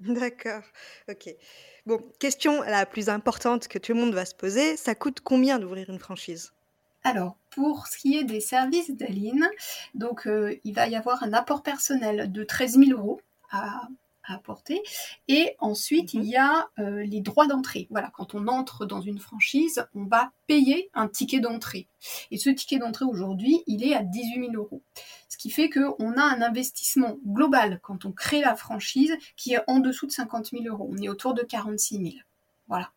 D'accord, 0.06 0.62
ok. 1.08 1.34
Bon, 1.86 2.02
question 2.18 2.62
la 2.62 2.86
plus 2.86 3.08
importante 3.08 3.68
que 3.68 3.78
tout 3.78 3.92
le 3.92 4.00
monde 4.00 4.14
va 4.14 4.24
se 4.24 4.34
poser, 4.34 4.76
ça 4.76 4.94
coûte 4.94 5.20
combien 5.20 5.58
d'ouvrir 5.58 5.90
une 5.90 5.98
franchise? 5.98 6.52
Alors, 7.04 7.36
pour 7.50 7.86
ce 7.86 7.98
qui 7.98 8.16
est 8.16 8.24
des 8.24 8.40
services 8.40 8.90
d'Aline, 8.90 9.48
donc 9.94 10.26
euh, 10.26 10.58
il 10.64 10.74
va 10.74 10.86
y 10.88 10.96
avoir 10.96 11.22
un 11.22 11.32
apport 11.32 11.62
personnel 11.62 12.30
de 12.30 12.44
13 12.44 12.78
000 12.78 12.98
euros 12.98 13.20
à, 13.50 13.88
apporter. 14.24 14.82
Et 15.28 15.56
ensuite, 15.58 16.14
il 16.14 16.20
mhm. 16.20 16.26
y 16.26 16.36
a 16.36 16.68
euh, 16.78 17.04
les 17.04 17.20
droits 17.20 17.46
d'entrée. 17.46 17.86
Voilà, 17.90 18.10
quand 18.14 18.34
on 18.34 18.46
entre 18.48 18.86
dans 18.86 19.00
une 19.00 19.18
franchise, 19.18 19.86
on 19.94 20.04
va 20.04 20.32
payer 20.46 20.90
un 20.94 21.08
ticket 21.08 21.40
d'entrée. 21.40 21.88
Et 22.30 22.38
ce 22.38 22.50
ticket 22.50 22.78
d'entrée 22.78 23.04
aujourd'hui, 23.04 23.62
il 23.66 23.84
est 23.84 23.94
à 23.94 24.02
18 24.02 24.50
000 24.50 24.52
euros. 24.54 24.82
Ce 25.28 25.36
qui 25.36 25.50
fait 25.50 25.70
qu'on 25.70 26.16
a 26.16 26.22
un 26.22 26.42
investissement 26.42 27.16
global 27.26 27.80
quand 27.82 28.04
on 28.04 28.12
crée 28.12 28.40
la 28.40 28.54
franchise 28.54 29.16
qui 29.36 29.54
est 29.54 29.62
en 29.66 29.78
dessous 29.78 30.06
de 30.06 30.12
50 30.12 30.50
000 30.50 30.64
euros. 30.66 30.88
On 30.90 30.98
est 30.98 31.08
autour 31.08 31.34
de 31.34 31.42
46 31.42 31.96
000. 31.96 32.08
Voilà. 32.68 32.90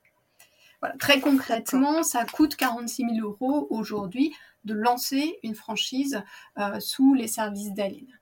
Très 1.00 1.20
concrètement, 1.20 2.04
ça 2.04 2.26
coûte 2.26 2.56
46 2.56 3.06
000 3.16 3.28
euros 3.28 3.68
aujourd'hui 3.70 4.34
de 4.66 4.74
lancer 4.74 5.40
une 5.44 5.56
franchise 5.56 6.22
euh, 6.58 6.80
sous 6.80 7.14
les 7.14 7.28
services 7.28 7.74
d'Aline. 7.74 8.20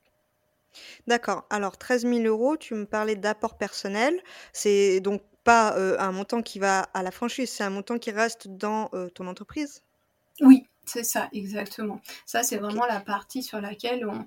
D'accord. 1.07 1.45
Alors 1.49 1.77
13 1.77 2.03
000 2.03 2.21
euros, 2.21 2.57
tu 2.57 2.73
me 2.73 2.85
parlais 2.85 3.15
d'apport 3.15 3.57
personnel. 3.57 4.19
C'est 4.51 4.99
donc 4.99 5.21
pas 5.43 5.77
euh, 5.77 5.97
un 5.99 6.11
montant 6.11 6.41
qui 6.41 6.59
va 6.59 6.81
à 6.93 7.03
la 7.03 7.11
franchise, 7.11 7.49
c'est 7.49 7.63
un 7.63 7.69
montant 7.69 7.97
qui 7.97 8.11
reste 8.11 8.47
dans 8.47 8.89
euh, 8.93 9.09
ton 9.09 9.27
entreprise? 9.27 9.83
Oui, 10.41 10.67
c'est 10.85 11.03
ça, 11.03 11.29
exactement. 11.33 12.01
Ça, 12.25 12.43
c'est 12.43 12.57
vraiment 12.57 12.85
la 12.85 13.01
partie 13.01 13.43
sur 13.43 13.59
laquelle 13.59 14.07
on, 14.07 14.25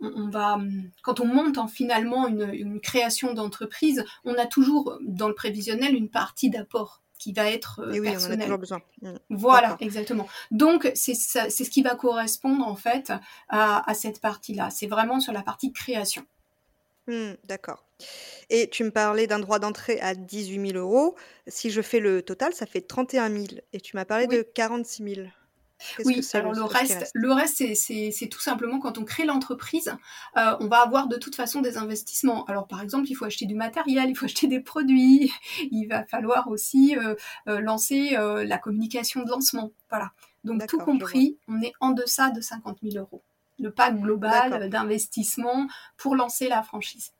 on, 0.00 0.28
va, 0.28 0.58
quand 1.02 1.20
on 1.20 1.26
monte 1.26 1.58
en 1.58 1.68
finalement 1.68 2.26
une, 2.28 2.80
création 2.80 3.32
d'entreprise, 3.32 4.04
on 4.24 4.34
a 4.34 4.46
toujours 4.46 4.98
dans 5.02 5.28
le 5.28 5.34
prévisionnel 5.34 5.94
une 5.94 6.10
partie 6.10 6.50
d'apport 6.50 7.02
qui 7.18 7.32
va 7.32 7.50
être 7.50 7.80
euh, 7.80 7.98
oui, 7.98 8.08
on 8.08 8.24
en 8.24 8.30
a 8.30 8.36
toujours 8.36 8.58
besoin. 8.58 8.80
Mm. 9.02 9.14
Voilà, 9.30 9.76
exactement. 9.80 10.26
Donc 10.50 10.90
c'est 10.94 11.14
ce 11.14 11.70
qui 11.70 11.82
va 11.82 11.94
correspondre 11.94 12.66
en 12.66 12.76
fait 12.76 13.12
à, 13.48 13.92
cette 13.94 14.20
partie-là. 14.20 14.70
C'est 14.70 14.86
vraiment 14.86 15.20
sur 15.20 15.32
la 15.32 15.42
partie 15.42 15.72
création. 15.72 16.24
Hmm, 17.06 17.32
d'accord. 17.44 17.84
Et 18.50 18.68
tu 18.68 18.84
me 18.84 18.90
parlais 18.90 19.26
d'un 19.26 19.38
droit 19.38 19.58
d'entrée 19.58 19.98
à 20.00 20.14
18 20.14 20.72
000 20.72 20.78
euros. 20.78 21.16
Si 21.46 21.70
je 21.70 21.80
fais 21.80 22.00
le 22.00 22.22
total, 22.22 22.52
ça 22.52 22.66
fait 22.66 22.82
31 22.82 23.30
000. 23.30 23.46
Et 23.72 23.80
tu 23.80 23.96
m'as 23.96 24.04
parlé 24.04 24.26
de 24.26 24.42
46 24.42 25.14
000. 25.14 25.28
Oui, 26.04 26.20
alors 26.34 26.52
le 26.52 26.62
reste, 26.62 27.10
le 27.14 27.32
reste, 27.32 27.62
c'est 27.74 28.28
tout 28.28 28.40
simplement 28.40 28.78
quand 28.78 28.98
on 28.98 29.04
crée 29.04 29.24
l'entreprise, 29.24 29.94
euh, 30.36 30.56
on 30.60 30.66
va 30.66 30.78
avoir 30.78 31.06
de 31.08 31.16
toute 31.16 31.34
façon 31.34 31.60
des 31.60 31.76
investissements. 31.76 32.44
Alors 32.46 32.66
par 32.66 32.82
exemple, 32.82 33.08
il 33.08 33.14
faut 33.14 33.24
acheter 33.24 33.46
du 33.46 33.54
matériel, 33.54 34.10
il 34.10 34.14
faut 34.14 34.24
acheter 34.26 34.46
des 34.46 34.60
produits, 34.60 35.32
il 35.70 35.86
va 35.86 36.04
falloir 36.04 36.48
aussi 36.48 36.96
euh, 36.96 37.14
euh, 37.48 37.60
lancer 37.60 38.16
la 38.18 38.58
communication 38.58 39.22
de 39.22 39.30
lancement. 39.30 39.72
Voilà. 39.90 40.12
Donc 40.44 40.66
tout 40.66 40.78
compris, 40.78 41.36
on 41.48 41.60
est 41.62 41.72
en 41.80 41.90
deçà 41.90 42.30
de 42.30 42.40
50 42.40 42.78
000 42.82 42.96
euros. 42.96 43.22
Le 43.58 43.70
pack 43.72 44.00
global 44.00 44.68
d'investissement 44.68 45.66
pour 45.96 46.14
lancer 46.14 46.48
la 46.48 46.62
franchise. 46.62 47.12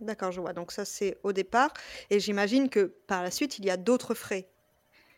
D'accord, 0.00 0.30
je 0.30 0.40
vois. 0.40 0.52
Donc 0.52 0.70
ça, 0.70 0.84
c'est 0.84 1.18
au 1.22 1.32
départ. 1.32 1.72
Et 2.10 2.20
j'imagine 2.20 2.68
que 2.68 2.94
par 3.06 3.22
la 3.22 3.30
suite, 3.30 3.58
il 3.58 3.64
y 3.64 3.70
a 3.70 3.76
d'autres 3.76 4.14
frais. 4.14 4.48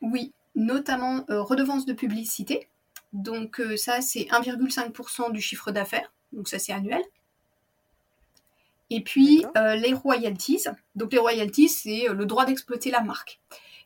Oui, 0.00 0.32
notamment 0.54 1.24
euh, 1.30 1.42
redevance 1.42 1.86
de 1.86 1.92
publicité. 1.92 2.68
Donc 3.12 3.60
euh, 3.60 3.76
ça, 3.76 4.00
c'est 4.00 4.24
1,5% 4.24 5.32
du 5.32 5.40
chiffre 5.40 5.70
d'affaires. 5.70 6.12
Donc 6.32 6.48
ça, 6.48 6.58
c'est 6.58 6.72
annuel. 6.72 7.02
Et 8.90 9.02
puis 9.02 9.44
euh, 9.56 9.76
les 9.76 9.92
royalties. 9.92 10.64
Donc 10.96 11.12
les 11.12 11.18
royalties, 11.18 11.68
c'est 11.68 12.08
le 12.08 12.26
droit 12.26 12.44
d'exploiter 12.44 12.90
la 12.90 13.00
marque. 13.00 13.40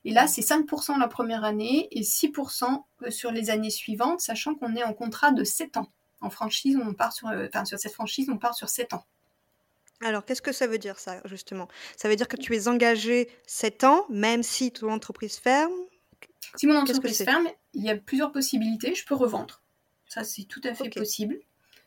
Et 0.06 0.12
là, 0.12 0.26
c'est 0.26 0.42
5% 0.42 0.98
la 0.98 1.08
première 1.08 1.44
année 1.44 1.88
et 1.90 2.02
6% 2.02 2.82
sur 3.08 3.30
les 3.30 3.48
années 3.48 3.70
suivantes, 3.70 4.20
sachant 4.20 4.54
qu'on 4.54 4.76
est 4.76 4.84
en 4.84 4.92
contrat 4.92 5.32
de 5.32 5.44
7 5.44 5.78
ans. 5.78 5.88
En 6.20 6.28
franchise, 6.28 6.78
on 6.82 6.92
part 6.92 7.12
sur, 7.12 7.28
enfin, 7.28 7.64
sur 7.64 7.78
cette 7.78 7.92
franchise, 7.92 8.28
on 8.30 8.36
part 8.36 8.54
sur 8.54 8.68
7 8.68 8.92
ans. 8.92 9.04
Alors, 10.02 10.24
qu'est-ce 10.26 10.42
que 10.42 10.52
ça 10.52 10.66
veut 10.66 10.76
dire, 10.76 10.98
ça, 10.98 11.22
justement? 11.24 11.68
Ça 11.96 12.08
veut 12.10 12.16
dire 12.16 12.28
que 12.28 12.36
tu 12.36 12.54
es 12.54 12.68
engagé 12.68 13.30
7 13.46 13.84
ans, 13.84 14.04
même 14.10 14.42
si 14.42 14.72
ton 14.72 14.92
entreprise 14.92 15.38
ferme 15.38 15.72
si 16.56 16.66
mon 16.66 16.76
entreprise 16.76 17.24
ferme, 17.24 17.48
il 17.72 17.84
y 17.84 17.90
a 17.90 17.96
plusieurs 17.96 18.32
possibilités. 18.32 18.94
Je 18.94 19.04
peux 19.04 19.14
revendre. 19.14 19.62
Ça, 20.08 20.24
c'est 20.24 20.44
tout 20.44 20.60
à 20.64 20.74
fait 20.74 20.90
possible. 20.90 21.38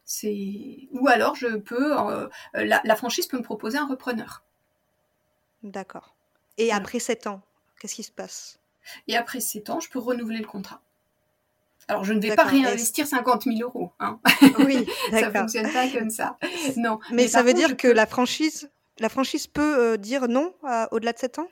C'est 0.06 0.88
ou 0.92 1.08
alors 1.10 1.36
je 1.36 1.58
peux 1.58 1.98
euh, 1.98 2.30
la, 2.54 2.96
franchise 2.96 3.28
peut 3.28 3.38
me 3.38 3.44
proposer 3.44 3.78
un 3.78 3.88
repreneur. 3.88 4.44
D'accord. 5.64 6.16
Et 6.58 6.72
après 6.72 7.00
7 7.00 7.28
ans, 7.28 7.42
qu'est-ce 7.80 7.96
qui 7.96 8.04
se 8.04 8.12
passe? 8.12 8.60
Et 9.08 9.18
après 9.18 9.42
7 9.42 9.70
ans, 9.70 9.80
je 9.82 9.90
peux 9.90 10.00
renouveler 10.00 10.40
le 10.40 10.46
contrat. 10.46 10.82
Alors, 11.90 12.04
je 12.04 12.14
ne 12.14 12.20
vais 12.20 12.36
pas 12.36 12.44
réinvestir 12.44 13.08
50 13.08 13.44
000 13.44 13.58
euros. 13.62 13.92
Hein. 14.00 14.20
Oui, 14.60 14.86
ça 15.12 15.32
fonctionne 15.32 15.72
pas 15.72 15.88
comme 15.90 16.10
ça. 16.10 16.38
Non. 16.76 17.00
Mais, 17.12 17.28
ça 17.28 17.44
veut 17.44 17.54
dire 17.54 17.78
que 17.78 17.88
la 17.88 18.06
franchise, 18.06 18.70
la 19.00 19.10
franchise 19.10 19.48
peut 19.48 19.78
euh, 19.78 19.98
dire 19.98 20.28
non 20.28 20.54
au-delà 20.92 21.14
de 21.14 21.20
7 21.20 21.40
ans? 21.40 21.48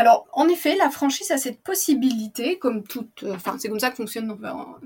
Alors, 0.00 0.26
en 0.32 0.48
effet, 0.48 0.76
la 0.76 0.88
franchise 0.88 1.30
a 1.30 1.36
cette 1.36 1.62
possibilité, 1.62 2.58
comme 2.58 2.84
toute, 2.84 3.22
euh, 3.22 3.34
enfin, 3.34 3.56
c'est 3.58 3.68
comme 3.68 3.80
ça 3.80 3.90
que 3.90 3.96
fonctionnent 3.96 4.34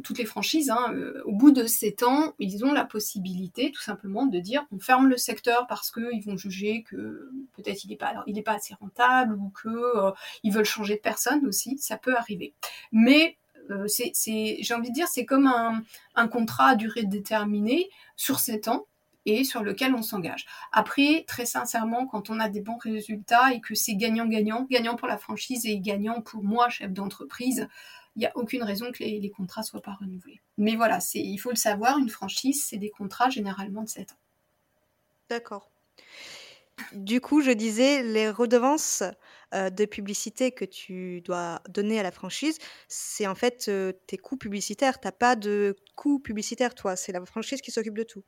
toutes 0.02 0.18
les 0.18 0.24
franchises. 0.24 0.70
Hein, 0.70 0.92
euh, 0.92 1.22
au 1.24 1.30
bout 1.30 1.52
de 1.52 1.68
7 1.68 2.02
ans, 2.02 2.34
ils 2.40 2.64
ont 2.64 2.72
la 2.72 2.84
possibilité, 2.84 3.70
tout 3.70 3.80
simplement, 3.80 4.26
de 4.26 4.40
dire 4.40 4.66
on 4.72 4.80
ferme 4.80 5.06
le 5.06 5.16
secteur 5.16 5.68
parce 5.68 5.92
qu'ils 5.92 6.20
vont 6.26 6.36
juger 6.36 6.82
que 6.82 7.30
peut-être 7.52 7.84
il 7.84 7.90
n'est 7.90 8.42
pas, 8.42 8.54
assez 8.54 8.74
rentable 8.74 9.34
ou 9.34 9.52
qu'ils 9.62 9.70
euh, 9.70 10.10
veulent 10.46 10.64
changer 10.64 10.96
de 10.96 11.00
personne 11.00 11.46
aussi. 11.46 11.78
Ça 11.78 11.96
peut 11.96 12.16
arriver. 12.16 12.52
Mais 12.90 13.38
c'est, 13.86 14.12
j'ai 14.60 14.74
envie 14.74 14.88
de 14.88 14.94
dire, 14.94 15.06
c'est 15.06 15.24
comme 15.24 15.46
un, 15.46 15.80
un 16.16 16.26
contrat 16.26 16.70
à 16.70 16.74
durée 16.74 17.04
déterminée 17.04 17.88
sur 18.16 18.40
7 18.40 18.66
ans 18.66 18.86
et 19.26 19.44
sur 19.44 19.62
lequel 19.62 19.94
on 19.94 20.02
s'engage. 20.02 20.46
Après, 20.72 21.24
très 21.26 21.46
sincèrement, 21.46 22.06
quand 22.06 22.30
on 22.30 22.40
a 22.40 22.48
des 22.48 22.60
bons 22.60 22.76
résultats 22.76 23.52
et 23.52 23.60
que 23.60 23.74
c'est 23.74 23.94
gagnant-gagnant, 23.94 24.66
gagnant 24.70 24.96
pour 24.96 25.08
la 25.08 25.18
franchise 25.18 25.66
et 25.66 25.78
gagnant 25.78 26.20
pour 26.20 26.42
moi, 26.42 26.68
chef 26.68 26.92
d'entreprise, 26.92 27.68
il 28.16 28.20
n'y 28.20 28.26
a 28.26 28.32
aucune 28.36 28.62
raison 28.62 28.92
que 28.92 29.02
les, 29.02 29.30
contrats 29.30 29.62
ne 29.62 29.66
soient 29.66 29.82
pas 29.82 29.96
renouvelés. 29.98 30.40
Mais 30.56 30.76
voilà, 30.76 30.98
il 31.14 31.38
faut 31.38 31.50
le 31.50 31.56
savoir, 31.56 31.98
une 31.98 32.10
franchise, 32.10 32.64
c'est 32.64 32.76
des 32.76 32.90
contrats 32.90 33.28
généralement 33.30 33.82
de 33.82 33.88
7 33.88 34.12
ans. 34.12 34.16
D'accord. 35.28 35.70
Du 36.92 37.20
coup, 37.20 37.40
je 37.40 37.50
disais, 37.50 38.02
les 38.02 38.30
redevances 38.30 39.02
euh, 39.54 39.70
de 39.70 39.84
publicité 39.84 40.52
que 40.52 40.64
tu 40.64 41.20
dois 41.22 41.60
donner 41.68 42.00
à 42.00 42.02
la 42.02 42.10
franchise, 42.10 42.58
c'est 42.88 43.26
en 43.26 43.34
fait 43.34 43.66
euh, 43.68 43.92
tes 44.06 44.18
coûts 44.18 44.36
publicitaires. 44.36 45.00
Tu 45.00 45.06
n'as 45.06 45.12
pas 45.12 45.36
de 45.36 45.76
coûts 45.94 46.18
publicitaires, 46.18 46.74
toi. 46.74 46.96
C'est 46.96 47.12
la 47.12 47.24
franchise 47.24 47.60
qui 47.60 47.70
s'occupe 47.70 47.96
de 47.96 48.02
tout. 48.02 48.24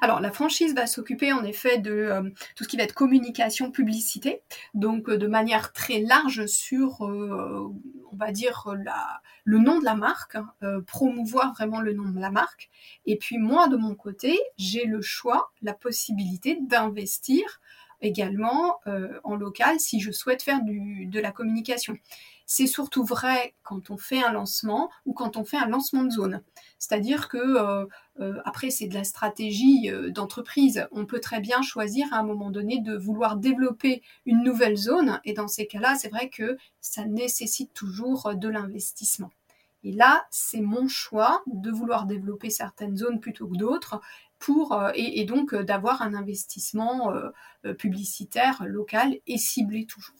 Alors, 0.00 0.20
la 0.20 0.30
franchise 0.30 0.74
va 0.74 0.86
s'occuper 0.86 1.32
en 1.32 1.44
effet 1.44 1.78
de 1.78 1.92
euh, 1.92 2.22
tout 2.56 2.64
ce 2.64 2.68
qui 2.68 2.76
va 2.76 2.84
être 2.84 2.94
communication, 2.94 3.70
publicité, 3.70 4.42
donc 4.74 5.08
euh, 5.08 5.18
de 5.18 5.26
manière 5.26 5.72
très 5.72 6.00
large 6.00 6.46
sur, 6.46 7.04
euh, 7.04 7.70
on 8.12 8.16
va 8.16 8.32
dire, 8.32 8.68
le 9.44 9.58
nom 9.58 9.78
de 9.78 9.84
la 9.84 9.94
marque, 9.94 10.36
hein, 10.36 10.80
promouvoir 10.86 11.52
vraiment 11.54 11.80
le 11.80 11.92
nom 11.92 12.08
de 12.08 12.20
la 12.20 12.30
marque. 12.30 12.70
Et 13.06 13.16
puis 13.16 13.38
moi, 13.38 13.68
de 13.68 13.76
mon 13.76 13.94
côté, 13.94 14.38
j'ai 14.58 14.84
le 14.84 15.00
choix, 15.00 15.52
la 15.62 15.74
possibilité 15.74 16.58
d'investir 16.60 17.60
également 18.02 18.80
en 19.24 19.36
local 19.36 19.78
si 19.78 20.00
je 20.00 20.10
souhaite 20.10 20.42
faire 20.42 20.60
de 20.62 21.20
la 21.20 21.32
communication. 21.32 21.96
C'est 22.52 22.66
surtout 22.66 23.04
vrai 23.04 23.54
quand 23.62 23.90
on 23.90 23.96
fait 23.96 24.24
un 24.24 24.32
lancement 24.32 24.90
ou 25.06 25.12
quand 25.12 25.36
on 25.36 25.44
fait 25.44 25.56
un 25.56 25.68
lancement 25.68 26.02
de 26.02 26.10
zone. 26.10 26.42
C'est-à-dire 26.80 27.28
que 27.28 27.38
euh, 27.38 27.86
euh, 28.18 28.40
après 28.44 28.70
c'est 28.70 28.88
de 28.88 28.94
la 28.94 29.04
stratégie 29.04 29.88
euh, 29.88 30.10
d'entreprise. 30.10 30.88
On 30.90 31.06
peut 31.06 31.20
très 31.20 31.38
bien 31.38 31.62
choisir 31.62 32.12
à 32.12 32.16
un 32.16 32.24
moment 32.24 32.50
donné 32.50 32.80
de 32.80 32.96
vouloir 32.96 33.36
développer 33.36 34.02
une 34.26 34.42
nouvelle 34.42 34.76
zone 34.76 35.20
et 35.24 35.32
dans 35.32 35.46
ces 35.46 35.68
cas-là, 35.68 35.94
c'est 35.94 36.08
vrai 36.08 36.28
que 36.28 36.56
ça 36.80 37.04
nécessite 37.04 37.72
toujours 37.72 38.34
de 38.34 38.48
l'investissement. 38.48 39.30
Et 39.84 39.92
là, 39.92 40.26
c'est 40.30 40.60
mon 40.60 40.88
choix 40.88 41.44
de 41.46 41.70
vouloir 41.70 42.04
développer 42.04 42.50
certaines 42.50 42.96
zones 42.96 43.20
plutôt 43.20 43.46
que 43.46 43.56
d'autres 43.56 44.00
pour 44.40 44.76
et, 44.96 45.24
donc 45.24 45.54
d'avoir 45.54 46.02
un 46.02 46.14
investissement 46.14 47.12
publicitaire 47.78 48.64
local 48.66 49.18
et 49.28 49.38
ciblé 49.38 49.86
toujours. 49.86 50.16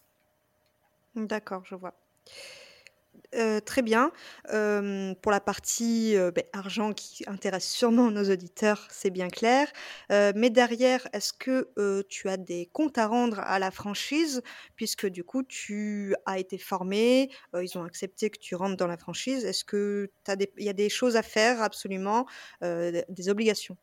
D'accord, 1.16 1.64
je 1.64 1.74
vois. 1.74 1.94
Heu, 3.34 3.60
très 3.60 3.82
bien. 3.82 4.10
Hem, 4.48 5.14
pour 5.22 5.30
la 5.32 5.40
partie, 5.40 6.14
heu, 6.16 6.30
beh, 6.32 6.48
argent 6.52 6.92
qui 6.92 7.24
intéresse 7.28 7.68
sûrement 7.68 8.10
nos 8.10 8.28
auditeurs, 8.30 8.88
c'est 8.90 9.10
bien 9.10 9.28
clair. 9.28 9.68
Mais 10.10 10.50
derrière, 10.50 11.06
est-ce 11.12 11.32
que, 11.32 11.70
tu 12.08 12.28
as 12.28 12.36
des 12.36 12.66
comptes 12.72 12.98
à 12.98 13.06
rendre 13.06 13.38
à 13.40 13.58
la 13.58 13.70
franchise? 13.70 14.42
Puisque 14.76 15.06
du 15.06 15.24
coup, 15.24 15.42
tu 15.44 16.14
as 16.26 16.38
été 16.38 16.58
formé, 16.58 17.30
ils 17.60 17.78
ont 17.78 17.84
accepté 17.84 18.30
que 18.30 18.38
tu 18.38 18.54
rentres 18.54 18.76
dans 18.76 18.86
la 18.88 18.96
franchise. 18.98 19.44
Est-ce 19.44 19.64
que 19.64 20.10
y 20.58 20.68
a 20.68 20.72
des 20.72 20.88
choses 20.88 21.16
à 21.16 21.22
faire 21.22 21.62
absolument, 21.62 22.26
des 22.62 23.28
obligations? 23.28 23.76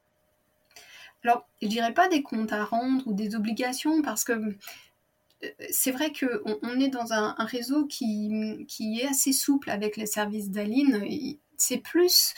Alors, 1.24 1.48
je 1.62 1.68
dirais 1.68 1.94
pas 1.94 2.08
des 2.08 2.22
comptes 2.22 2.54
à 2.54 2.64
rendre 2.64 3.08
ou 3.08 3.14
des 3.14 3.36
obligations 3.36 4.02
parce 4.02 4.24
que, 4.24 4.56
c'est 5.70 5.92
vrai 5.92 6.12
qu'on 6.12 6.60
on 6.64 6.80
est 6.80 6.90
dans 6.90 7.14
un 7.14 7.34
réseau 7.40 7.86
qui, 7.86 8.66
qui 8.68 9.00
est 9.02 9.08
assez 9.08 9.34
souple 9.34 9.70
avec 9.70 9.98
les 9.98 10.06
services 10.06 10.50
d'Aline. 10.50 11.06
C'est 11.58 11.78
plus, 11.78 12.34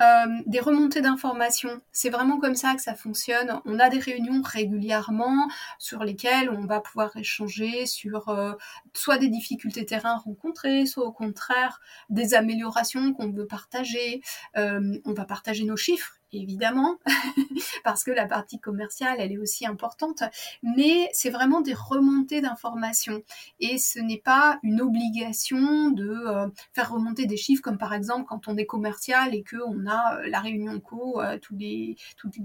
hem, 0.00 0.42
des 0.46 0.60
remontées 0.60 1.00
d'informations. 1.00 1.80
C'est 1.92 2.10
vraiment 2.10 2.38
comme 2.38 2.54
ça 2.54 2.74
que 2.74 2.82
ça 2.82 2.94
fonctionne. 2.94 3.60
On 3.64 3.78
a 3.78 3.88
des 3.88 3.98
réunions 3.98 4.42
régulièrement 4.42 5.48
sur 5.78 6.04
lesquelles 6.04 6.50
on 6.50 6.66
va 6.66 6.80
pouvoir 6.80 7.16
échanger 7.16 7.86
sur, 7.86 8.28
heu, 8.30 8.56
soit 8.94 9.18
des 9.18 9.28
difficultés 9.28 9.86
terrain 9.86 10.16
rencontrées, 10.16 10.86
soit 10.86 11.04
au 11.04 11.12
contraire 11.12 11.80
des 12.10 12.34
améliorations 12.34 13.12
qu'on 13.14 13.30
veut 13.30 13.46
partager. 13.46 14.22
Hem, 14.54 15.00
on 15.04 15.12
va 15.12 15.24
partager 15.24 15.64
nos 15.64 15.76
chiffres, 15.76 16.18
évidemment, 16.34 16.98
parce 17.84 18.04
que 18.04 18.10
la 18.10 18.26
partie 18.26 18.58
commerciale, 18.60 19.16
elle 19.18 19.32
est 19.32 19.38
aussi 19.38 19.66
importante, 19.66 20.22
mais 20.62 21.08
c'est 21.12 21.30
vraiment 21.30 21.60
des 21.60 21.74
remontées 21.74 22.40
d'informations 22.40 23.22
et 23.60 23.78
ce 23.78 23.98
n'est 23.98 24.20
pas 24.20 24.58
une 24.62 24.80
obligation 24.80 25.90
de, 25.90 26.06
heu, 26.06 26.52
faire 26.72 26.90
remonter 26.92 27.26
des 27.26 27.36
chiffres 27.36 27.62
comme 27.62 27.78
par 27.78 27.94
exemple 27.94 28.26
quand 28.28 28.48
on 28.48 28.56
est 28.56 28.66
commercial 28.66 29.34
et 29.34 29.44
qu'on 29.44 29.86
a, 29.86 30.20
heu, 30.20 30.28
la 30.28 30.40
réunion 30.40 30.80
co, 30.80 31.20
heu, 31.22 31.38
tous 31.40 31.56
les 31.56 31.96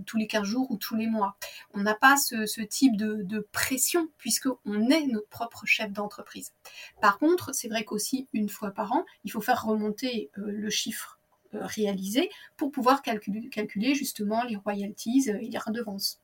tous 0.06 0.18
les 0.18 0.28
15 0.28 0.44
jours 0.44 0.70
ou 0.72 0.78
tous 0.78 0.96
les 0.96 1.08
mois. 1.08 1.38
On 1.74 1.82
n'a 1.82 1.96
pas 1.96 2.16
ce 2.18 2.62
type 2.62 2.96
de 2.98 3.24
de 3.24 3.48
pression 3.52 4.08
puisqu'on 4.18 4.90
est 4.90 5.06
notre 5.08 5.28
propre 5.30 5.66
chef 5.66 5.92
d'entreprise. 5.92 6.54
Par 7.02 7.18
contre, 7.20 7.54
c'est 7.54 7.68
vrai 7.68 7.84
qu'aussi 7.84 8.28
une 8.34 8.50
fois 8.50 8.72
par 8.72 8.92
an, 8.94 9.06
il 9.24 9.32
faut 9.32 9.42
faire 9.42 9.64
remonter, 9.64 10.32
le 10.36 10.70
chiffre, 10.70 11.19
heu, 11.54 11.60
réalisé 11.64 12.30
pour 12.58 12.72
pouvoir 12.72 13.02
calculer 13.02 13.50
calculer 13.50 13.96
justement 13.96 14.44
les 14.44 14.56
royalties, 14.58 15.26
heu, 15.30 15.38
et 15.42 15.50
les 15.50 15.58
redevances. 15.58 16.22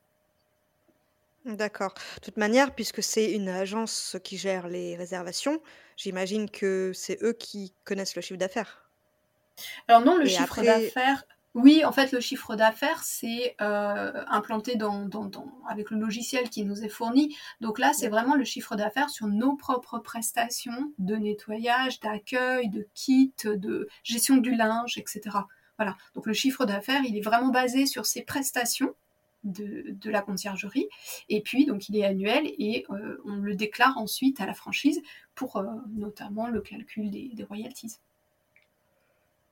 D'accord. 1.45 1.93
De 2.15 2.19
toute 2.25 2.37
manière, 2.37 2.73
puisque 2.75 3.01
c'est 3.03 3.31
une 3.31 3.47
agence 3.49 4.17
qui 4.23 4.37
gère 4.37 4.67
les 4.67 4.95
réservations, 4.95 5.61
j'imagine 5.97 6.49
que 6.51 6.91
c'est 6.93 7.21
eux 7.23 7.33
qui 7.33 7.73
connaissent 7.83 8.15
le 8.15 8.21
chiffre 8.21 8.37
d'affaires? 8.39 8.91
Alors 9.87 10.01
non, 10.01 10.17
le 10.17 10.25
Et 10.25 10.35
chiffre 10.35 10.61
après 10.61 10.63
d'affaires 10.63 11.23
oui, 11.55 11.83
en 11.85 11.91
fait, 11.93 12.11
le 12.11 12.19
chiffre 12.19 12.55
d'affaires, 12.55 13.01
c'est, 13.03 13.55
heu, 13.61 13.65
implanté 14.29 14.75
dans 14.75 15.05
dans 15.07 15.25
dans 15.25 15.47
avec 15.69 15.89
le 15.89 15.97
logiciel 15.97 16.49
qui 16.49 16.65
nous 16.65 16.83
est 16.83 16.89
fourni. 16.89 17.35
Donc 17.61 17.79
là, 17.79 17.93
c'est 17.93 18.09
vraiment 18.09 18.35
le 18.35 18.43
chiffre 18.43 18.75
d'affaires 18.75 19.09
sur 19.09 19.27
nos 19.27 19.55
propres 19.55 19.99
prestations 19.99 20.93
de 20.99 21.15
nettoyage, 21.15 21.99
d'accueil, 22.01 22.69
de 22.69 22.87
kit, 22.93 23.33
de 23.45 23.87
gestion 24.03 24.37
du 24.37 24.53
linge, 24.55 24.97
et 24.97 25.03
cetera. 25.07 25.47
Voilà, 25.77 25.95
donc 26.13 26.25
le 26.27 26.33
chiffre 26.33 26.65
d'affaires, 26.65 27.03
il 27.05 27.17
est 27.17 27.21
vraiment 27.21 27.49
basé 27.49 27.85
sur 27.85 28.05
ces 28.05 28.23
prestations 28.23 28.93
de 29.45 29.91
de 29.91 30.09
la 30.09 30.21
conciergerie 30.21 30.87
et 31.29 31.41
puis 31.41 31.65
donc 31.65 31.87
il 31.89 31.97
est 31.97 32.03
annuel 32.05 32.45
et 32.57 32.85
heu, 32.89 33.21
on 33.25 33.35
le 33.37 33.55
déclare 33.55 33.97
ensuite 33.97 34.41
à 34.41 34.45
la 34.47 34.53
franchise 34.55 35.01
pour, 35.35 35.57
heu, 35.59 35.67
notamment 35.93 36.47
le 36.47 36.61
calcul 36.61 37.11
des 37.11 37.29
des 37.33 37.43
royalties. 37.43 37.97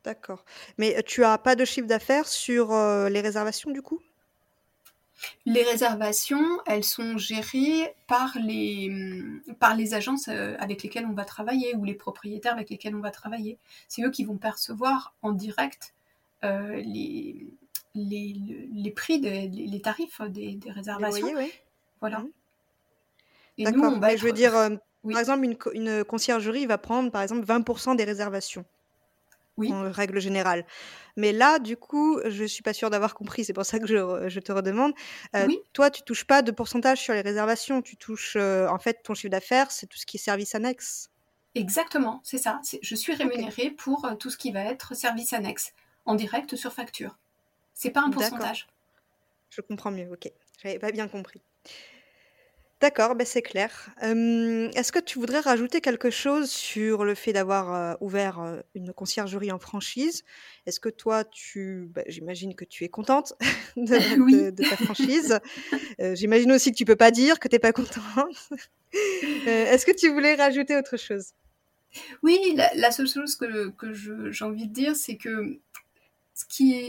D'accord. 0.04 0.44
Mais, 0.78 0.98
heu, 0.98 1.04
tu 1.04 1.24
as 1.24 1.38
pas 1.38 1.56
de 1.56 1.66
chiffre 1.66 1.88
d'affaires 1.88 2.28
sur, 2.28 2.72
heu, 2.74 3.08
les 3.10 3.22
réservations 3.22 3.72
du 3.72 3.82
coup? 3.82 4.02
Les 5.46 5.64
réservations, 5.64 6.44
elles 6.66 6.84
sont 6.84 7.18
gérées 7.18 7.94
par 8.08 8.38
les, 8.40 8.92
par 9.60 9.76
les 9.76 9.94
agences, 9.94 10.28
heu, 10.28 10.56
avec 10.60 10.84
lesquelles 10.84 11.06
on 11.06 11.14
va 11.14 11.26
travailler 11.26 11.76
ou 11.76 11.84
les 11.86 11.94
propriétaires 11.96 12.54
avec 12.54 12.70
lesquels 12.70 12.96
on 12.96 13.00
va 13.02 13.12
travailler. 13.12 13.58
C'est 13.88 14.04
eux 14.04 14.12
qui 14.12 14.24
vont 14.26 14.38
percevoir 14.38 15.14
en 15.22 15.32
direct, 15.32 15.94
les 16.44 17.48
les 17.96 18.34
le 18.34 18.68
les 18.84 18.92
prix 18.92 19.20
des 19.22 19.48
les 19.48 19.82
tarifs 19.82 20.22
des 20.22 20.60
réservations. 20.66 21.30
loyers, 21.30 21.36
oui. 21.36 21.54
Voilà 22.02 22.26
Mmh. 22.26 22.30
et 23.58 23.68
nous, 23.68 23.82
on 23.82 24.00
D'accord. 24.00 24.00
va 24.00 24.10
Mais 24.10 24.18
je 24.18 24.26
veux 24.26 24.32
dire, 24.34 24.52
par 25.10 25.20
exemple, 25.20 25.46
une, 25.74 26.04
conciergerie 26.06 26.66
va 26.66 26.78
prendre, 26.78 27.12
par 27.12 27.22
exemple, 27.22 27.46
20% 27.46 27.96
des 27.96 28.04
réservations, 28.04 28.66
oui, 29.58 29.82
en 29.82 29.92
règle 29.92 30.20
générale. 30.20 30.66
Mais 31.18 31.32
là, 31.32 31.60
du 31.60 31.78
coup, 31.78 32.20
je 32.26 32.44
suis 32.46 32.64
pas 32.64 32.74
sûre 32.74 32.90
d'avoir 32.90 33.16
compris, 33.16 33.46
c'est 33.46 33.54
pour 33.54 33.66
ça 33.66 33.80
que 33.80 33.88
je 33.88 34.40
te 34.40 34.52
redemande. 34.52 34.94
Oui, 35.38 35.64
toi, 35.74 35.90
tu 35.92 36.04
touches 36.04 36.26
pas 36.26 36.42
de 36.42 36.52
pourcentage 36.52 37.02
sur 37.02 37.14
les 37.14 37.22
réservations, 37.22 37.82
tu 37.82 37.98
touches, 37.98 38.36
heu, 38.38 38.68
en 38.70 38.80
fait, 38.80 39.02
ton 39.04 39.14
chiffre 39.14 39.32
d'affaires, 39.32 39.72
c'est 39.72 39.88
tout 39.88 39.98
ce 39.98 40.06
qui 40.06 40.18
est 40.18 40.20
service 40.20 40.56
annexe? 40.56 41.10
exactement, 41.56 42.22
c'est 42.24 42.38
ça. 42.38 42.62
Je 42.82 42.96
suis 42.96 43.14
rémunérée 43.14 43.72
pour, 43.72 44.06
heu, 44.06 44.16
tout 44.18 44.30
ce 44.30 44.38
qui 44.38 44.52
va 44.52 44.62
être 44.66 44.94
service 44.96 45.34
annexe, 45.34 45.74
en 46.06 46.14
direct 46.16 46.56
sur 46.56 46.74
facture. 46.74 47.18
C'est 47.74 47.92
pas 47.92 48.02
un 48.04 48.12
pourcentage. 48.12 48.68
je 49.50 49.62
comprends 49.62 49.92
mieux, 49.92 50.12
OK. 50.12 50.30
J'avais 50.62 50.80
pas 50.80 50.92
bien 50.92 51.08
compris. 51.08 51.42
D'accord, 52.84 53.16
ben 53.16 53.26
c'est 53.26 53.42
clair. 53.42 53.92
Hem, 54.02 54.70
est-ce 54.76 54.92
que 54.92 55.00
tu 55.00 55.18
voudrais 55.18 55.40
rajouter 55.40 55.80
quelque 55.80 56.10
chose 56.10 56.50
sur 56.52 57.06
le 57.06 57.16
fait 57.16 57.32
d'avoir, 57.32 57.94
heu, 57.94 57.98
ouvert, 58.02 58.42
heu, 58.42 58.62
une 58.76 58.92
conciergerie 58.92 59.54
en 59.54 59.58
franchise? 59.58 60.24
Est-ce 60.66 60.82
que 60.82 60.90
toi 60.90 61.24
tu 61.24 61.88
bah, 61.96 62.02
j'imagine 62.08 62.56
que 62.56 62.66
tu 62.66 62.84
es 62.84 62.90
contente 62.90 63.36
de 63.78 63.98
Oui. 64.20 64.34
de 64.34 64.50
de 64.50 64.64
ta 64.64 64.76
franchise? 64.76 65.40
Heu, 66.02 66.16
j'imagine 66.16 66.52
aussi 66.52 66.72
que 66.74 66.78
tu 66.78 66.84
peux 66.86 66.98
pas 66.98 67.12
dire 67.12 67.40
que 67.40 67.48
tu 67.48 67.56
es 67.56 67.60
pas 67.60 67.72
contente. 67.72 68.50
Heu, 69.48 69.50
est-ce 69.50 69.86
que 69.86 69.92
tu 69.96 70.10
voulais 70.10 70.36
rajouter 70.36 70.76
autre 70.78 70.98
chose? 70.98 71.32
Oui, 72.24 72.40
la 72.56 72.74
la 72.76 72.92
seule 72.92 73.08
chose 73.08 73.36
que 73.36 73.70
que 73.70 73.94
je 73.94 74.32
j'ai 74.32 74.46
envie 74.46 74.68
de 74.68 74.74
dire, 74.74 74.96
c'est 74.96 75.16
que 75.18 75.60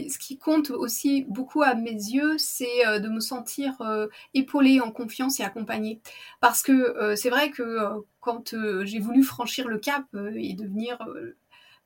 ce 0.09 0.17
qui 0.19 0.37
compte 0.37 0.69
aussi 0.71 1.25
beaucoup 1.29 1.63
à 1.63 1.73
mes 1.75 1.91
yeux, 1.91 2.37
c'est, 2.37 2.85
heu, 2.87 2.99
de 2.99 3.09
me 3.09 3.19
sentir, 3.19 3.73
heu, 3.81 4.09
épaulée, 4.33 4.79
en 4.81 4.91
confiance 4.91 5.39
et 5.39 5.43
accompagnée. 5.43 6.01
Parce 6.41 6.61
que, 6.61 6.71
heu, 7.11 7.15
c'est 7.15 7.29
vrai 7.29 7.51
que, 7.51 7.79
quand, 8.19 8.55
j'ai 8.83 8.99
voulu 8.99 9.23
franchir 9.23 9.67
le 9.67 9.77
cap, 9.79 10.05
et 10.35 10.53
devenir, 10.53 10.97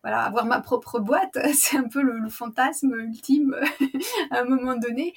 voilà, 0.04 0.24
avoir 0.24 0.46
ma 0.46 0.62
propre 0.62 1.00
boîte, 1.00 1.38
c'est 1.54 1.78
un 1.78 1.88
peu 1.88 2.02
le 2.02 2.30
fantasme 2.30 2.94
ultime 2.96 3.56
à 4.32 4.40
un 4.42 4.46
moment 4.46 4.76
donné. 4.76 5.14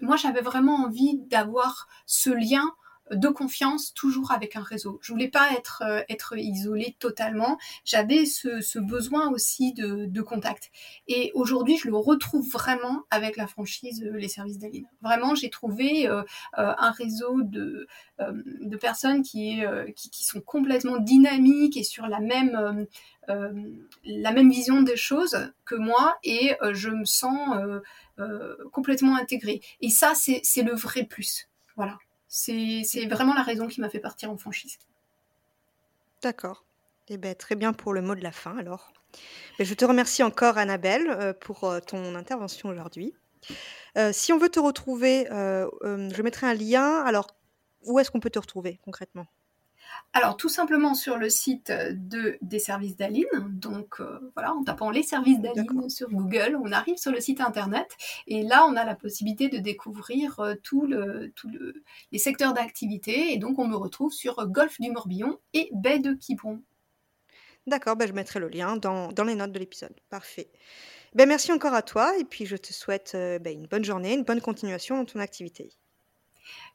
Moi, 0.00 0.16
j'avais 0.16 0.40
vraiment 0.42 0.76
envie 0.84 1.18
d'avoir 1.26 1.88
ce 2.06 2.30
lien 2.30 2.64
de 3.10 3.28
confiance 3.28 3.92
toujours 3.94 4.32
avec 4.32 4.56
un 4.56 4.62
réseau. 4.62 4.98
Je 5.02 5.12
voulais 5.12 5.28
pas 5.28 5.50
être, 5.56 5.82
heu, 5.86 6.04
être 6.08 6.36
isolée 6.36 6.96
totalement. 6.98 7.58
J'avais 7.84 8.26
ce 8.26 8.60
ce 8.60 8.78
besoin 8.78 9.30
aussi 9.30 9.72
de 9.72 10.06
de 10.06 10.22
contact 10.22 10.70
et 11.06 11.30
aujourd'hui, 11.34 11.76
je 11.78 11.88
le 11.88 11.96
retrouve 11.96 12.48
vraiment 12.50 13.04
avec 13.10 13.36
la 13.36 13.46
franchise, 13.46 14.02
heu, 14.04 14.12
Les 14.16 14.28
Services 14.28 14.58
d'Aline. 14.58 14.86
Vraiment, 15.02 15.34
j'ai 15.34 15.50
trouvé, 15.50 16.06
heu 16.08 16.18
heu, 16.20 16.24
un 16.54 16.90
réseau 16.90 17.42
de, 17.42 17.86
de 18.18 18.76
personnes 18.76 19.22
qui 19.22 19.60
qui 19.96 20.10
qui 20.10 20.24
sont 20.24 20.40
complètement 20.40 20.98
dynamiques 20.98 21.76
et 21.76 21.84
sur 21.84 22.06
la 22.06 22.20
même, 22.20 22.86
hem, 23.28 23.86
la 24.04 24.32
même 24.32 24.50
vision 24.50 24.82
des 24.82 24.96
choses 24.96 25.36
que 25.64 25.74
moi 25.74 26.18
et 26.24 26.54
je 26.72 26.90
me 26.90 27.04
sens, 27.04 27.56
heu, 28.18 28.58
complètement 28.72 29.16
intégrée 29.16 29.60
et 29.80 29.90
ça, 29.90 30.12
c'est 30.14 30.62
le 30.62 30.74
vrai 30.74 31.04
plus. 31.04 31.48
Voilà. 31.76 31.98
C'est 32.28 33.06
vraiment 33.06 33.34
la 33.34 33.42
raison 33.42 33.66
qui 33.66 33.80
m'a 33.80 33.88
fait 33.88 33.98
partir 34.00 34.30
en 34.30 34.36
franchise. 34.36 34.78
D'accord. 36.22 36.64
Et 37.08 37.16
beh, 37.16 37.34
très 37.34 37.54
bien 37.54 37.72
pour 37.72 37.94
le 37.94 38.02
mot 38.02 38.14
de 38.14 38.22
la 38.22 38.32
fin 38.32 38.56
alors. 38.58 38.92
Beh, 39.58 39.64
je 39.64 39.74
te 39.74 39.84
remercie 39.84 40.22
encore 40.22 40.58
Annabelle, 40.58 41.08
heu, 41.10 41.32
pour, 41.32 41.64
heu, 41.70 41.80
ton 41.80 42.14
intervention 42.14 42.68
aujourd'hui. 42.68 43.14
Heu, 43.96 44.12
si 44.12 44.32
on 44.32 44.38
veut 44.38 44.50
te 44.50 44.60
retrouver, 44.60 45.26
je 45.30 46.22
mettrai 46.22 46.46
un 46.48 46.54
lien. 46.54 47.02
Alors, 47.04 47.28
où 47.84 47.98
est-ce 47.98 48.10
qu'on 48.10 48.20
peut 48.20 48.30
te 48.30 48.38
retrouver 48.38 48.78
concrètement? 48.84 49.26
Alors 50.14 50.36
tout 50.36 50.48
simplement 50.48 50.94
sur 50.94 51.16
le 51.16 51.28
site, 51.28 51.70
de 51.70 52.38
des 52.42 52.58
services 52.58 52.96
d'Aline, 52.96 53.26
donc 53.46 54.00
heu, 54.00 54.32
voilà, 54.34 54.54
en 54.54 54.64
tapant 54.64 54.90
«les 54.90 55.02
services 55.02 55.38
d'Aline» 55.40 55.88
sur 55.90 56.08
Google, 56.10 56.58
on 56.62 56.72
arrive 56.72 56.96
sur 56.96 57.12
le 57.12 57.20
site 57.20 57.40
internet 57.40 57.88
et 58.26 58.42
là, 58.42 58.66
on 58.66 58.74
a 58.76 58.84
la 58.84 58.94
possibilité 58.94 59.48
de 59.48 59.58
découvrir, 59.58 60.40
heu, 60.40 60.56
tout 60.62 60.86
le 60.86 61.30
tout 61.36 61.48
le 61.48 61.82
les 62.10 62.18
secteurs 62.18 62.54
d'activité 62.54 63.32
et 63.32 63.38
donc 63.38 63.58
on 63.58 63.68
me 63.68 63.76
retrouve 63.76 64.12
sur, 64.12 64.46
golfe 64.48 64.80
du 64.80 64.90
Morbihan 64.90 65.36
et 65.52 65.68
baie 65.72 65.98
de 65.98 66.14
Quiberon. 66.14 66.62
D'accord, 67.66 67.96
bah, 67.96 68.06
je 68.06 68.12
mettrai 68.12 68.40
le 68.40 68.48
lien 68.48 68.76
dans 68.76 69.12
dans 69.12 69.24
les 69.24 69.34
notes 69.34 69.52
de 69.52 69.58
l'épisode. 69.58 69.94
Parfait. 70.10 70.50
Ben 71.14 71.28
merci 71.28 71.52
encore 71.52 71.74
à 71.74 71.82
toi 71.82 72.16
et 72.18 72.24
puis 72.24 72.46
je 72.46 72.56
te 72.56 72.72
souhaite, 72.72 73.12
beh, 73.14 73.52
une 73.52 73.66
bonne 73.66 73.84
journée, 73.84 74.14
une 74.14 74.24
bonne 74.24 74.40
continuation 74.40 74.96
dans 74.96 75.04
ton 75.04 75.20
activité. 75.20 75.70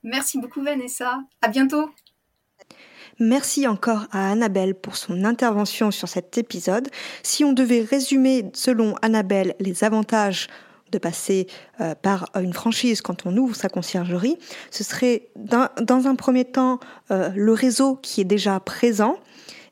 Merci 0.04 0.38
beaucoup 0.40 0.62
Vanessa, 0.62 1.24
à 1.42 1.48
bientôt. 1.48 1.90
Merci 3.20 3.68
encore 3.68 4.08
à 4.12 4.32
Annabelle 4.32 4.74
pour 4.74 4.96
son 4.96 5.24
intervention 5.24 5.92
sur 5.92 6.10
cet 6.10 6.38
épisode. 6.38 6.90
Si 7.22 7.44
on 7.44 7.54
devait 7.54 7.84
résumer 7.84 8.46
selon 8.54 8.96
Annabelle 9.02 9.56
les 9.60 9.84
avantages 9.84 10.48
de 10.94 11.00
passer 11.00 11.48
euh, 11.82 11.96
par 12.02 12.30
une 12.40 12.54
franchise 12.54 13.02
quand 13.02 13.26
on 13.26 13.36
ouvre 13.36 13.56
sa 13.56 13.68
conciergerie, 13.68 14.38
ce 14.72 14.84
serait 14.84 15.28
dans 15.36 16.08
un 16.08 16.16
premier 16.16 16.46
temps 16.46 16.80
euh, 17.12 17.30
le 17.36 17.52
réseau 17.52 17.96
qui 17.96 18.22
est 18.22 18.26
déjà 18.26 18.60
présent 18.60 19.18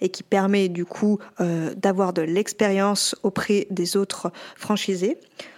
et 0.01 0.09
qui 0.09 0.23
permet 0.23 0.67
du 0.67 0.83
coup 0.83 1.19
euh, 1.39 1.73
d'avoir 1.75 2.11
de 2.11 2.23
l'expérience 2.23 3.15
auprès 3.23 3.67
des 3.69 3.95
autres 3.95 4.31
franchisés, 4.55 5.17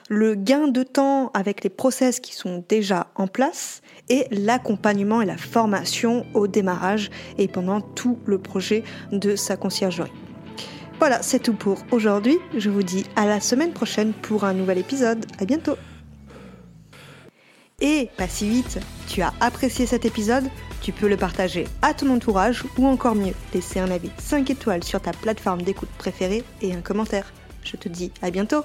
le 0.10 0.36
gain 0.36 0.67
de 0.67 0.84
temps 0.84 1.32
avec 1.34 1.63
les 1.63 1.69
process 1.69 2.19
qui 2.19 2.36
sont 2.36 2.63
déjà 2.67 3.08
en 3.15 3.28
place 3.28 3.82
et 4.10 4.28
l'accompagnement 4.32 5.21
et 5.21 5.26
la 5.26 5.38
formation 5.38 6.26
au 6.34 6.47
démarrage 6.47 7.10
et 7.38 7.47
pendant 7.47 7.80
tout 7.80 8.19
le 8.26 8.38
projet 8.38 8.84
de 9.13 9.38
sa 9.38 9.56
conciergerie. 9.56 10.12
Voilà, 10.99 11.21
c'est 11.21 11.39
tout 11.39 11.53
pour 11.53 11.84
aujourd'hui. 11.91 12.38
Je 12.56 12.69
vous 12.69 12.84
dis 12.84 13.06
à 13.15 13.25
la 13.25 13.39
semaine 13.39 13.73
prochaine 13.73 14.13
pour 14.13 14.43
un 14.43 14.53
nouvel 14.53 14.77
épisode. 14.77 15.25
À 15.39 15.45
bientôt. 15.45 15.75
Et 17.82 18.10
pas 18.17 18.27
si 18.27 18.47
vite, 18.47 18.79
tu 19.10 19.21
as 19.21 19.34
apprécié 19.41 19.86
cet 19.86 20.06
épisode 20.06 20.45
Tu 20.82 20.93
peux 20.93 21.10
le 21.10 21.17
partager 21.17 21.67
à 21.82 21.93
ton 21.93 22.10
entourage 22.12 22.63
ou 22.77 22.88
encore 22.88 23.15
mieux, 23.15 23.34
laisser 23.53 23.79
un 23.79 23.91
avis 23.91 24.12
5 24.19 24.49
étoiles 24.49 24.84
sur 24.84 25.01
ta 25.01 25.12
plateforme 25.12 25.63
d'écoute 25.63 25.89
préférée 25.97 26.43
et 26.62 26.73
un 26.73 26.82
commentaire. 26.82 27.34
Je 27.63 27.75
te 27.75 27.89
dis 27.89 28.12
à 28.21 28.32
bientôt 28.32 28.63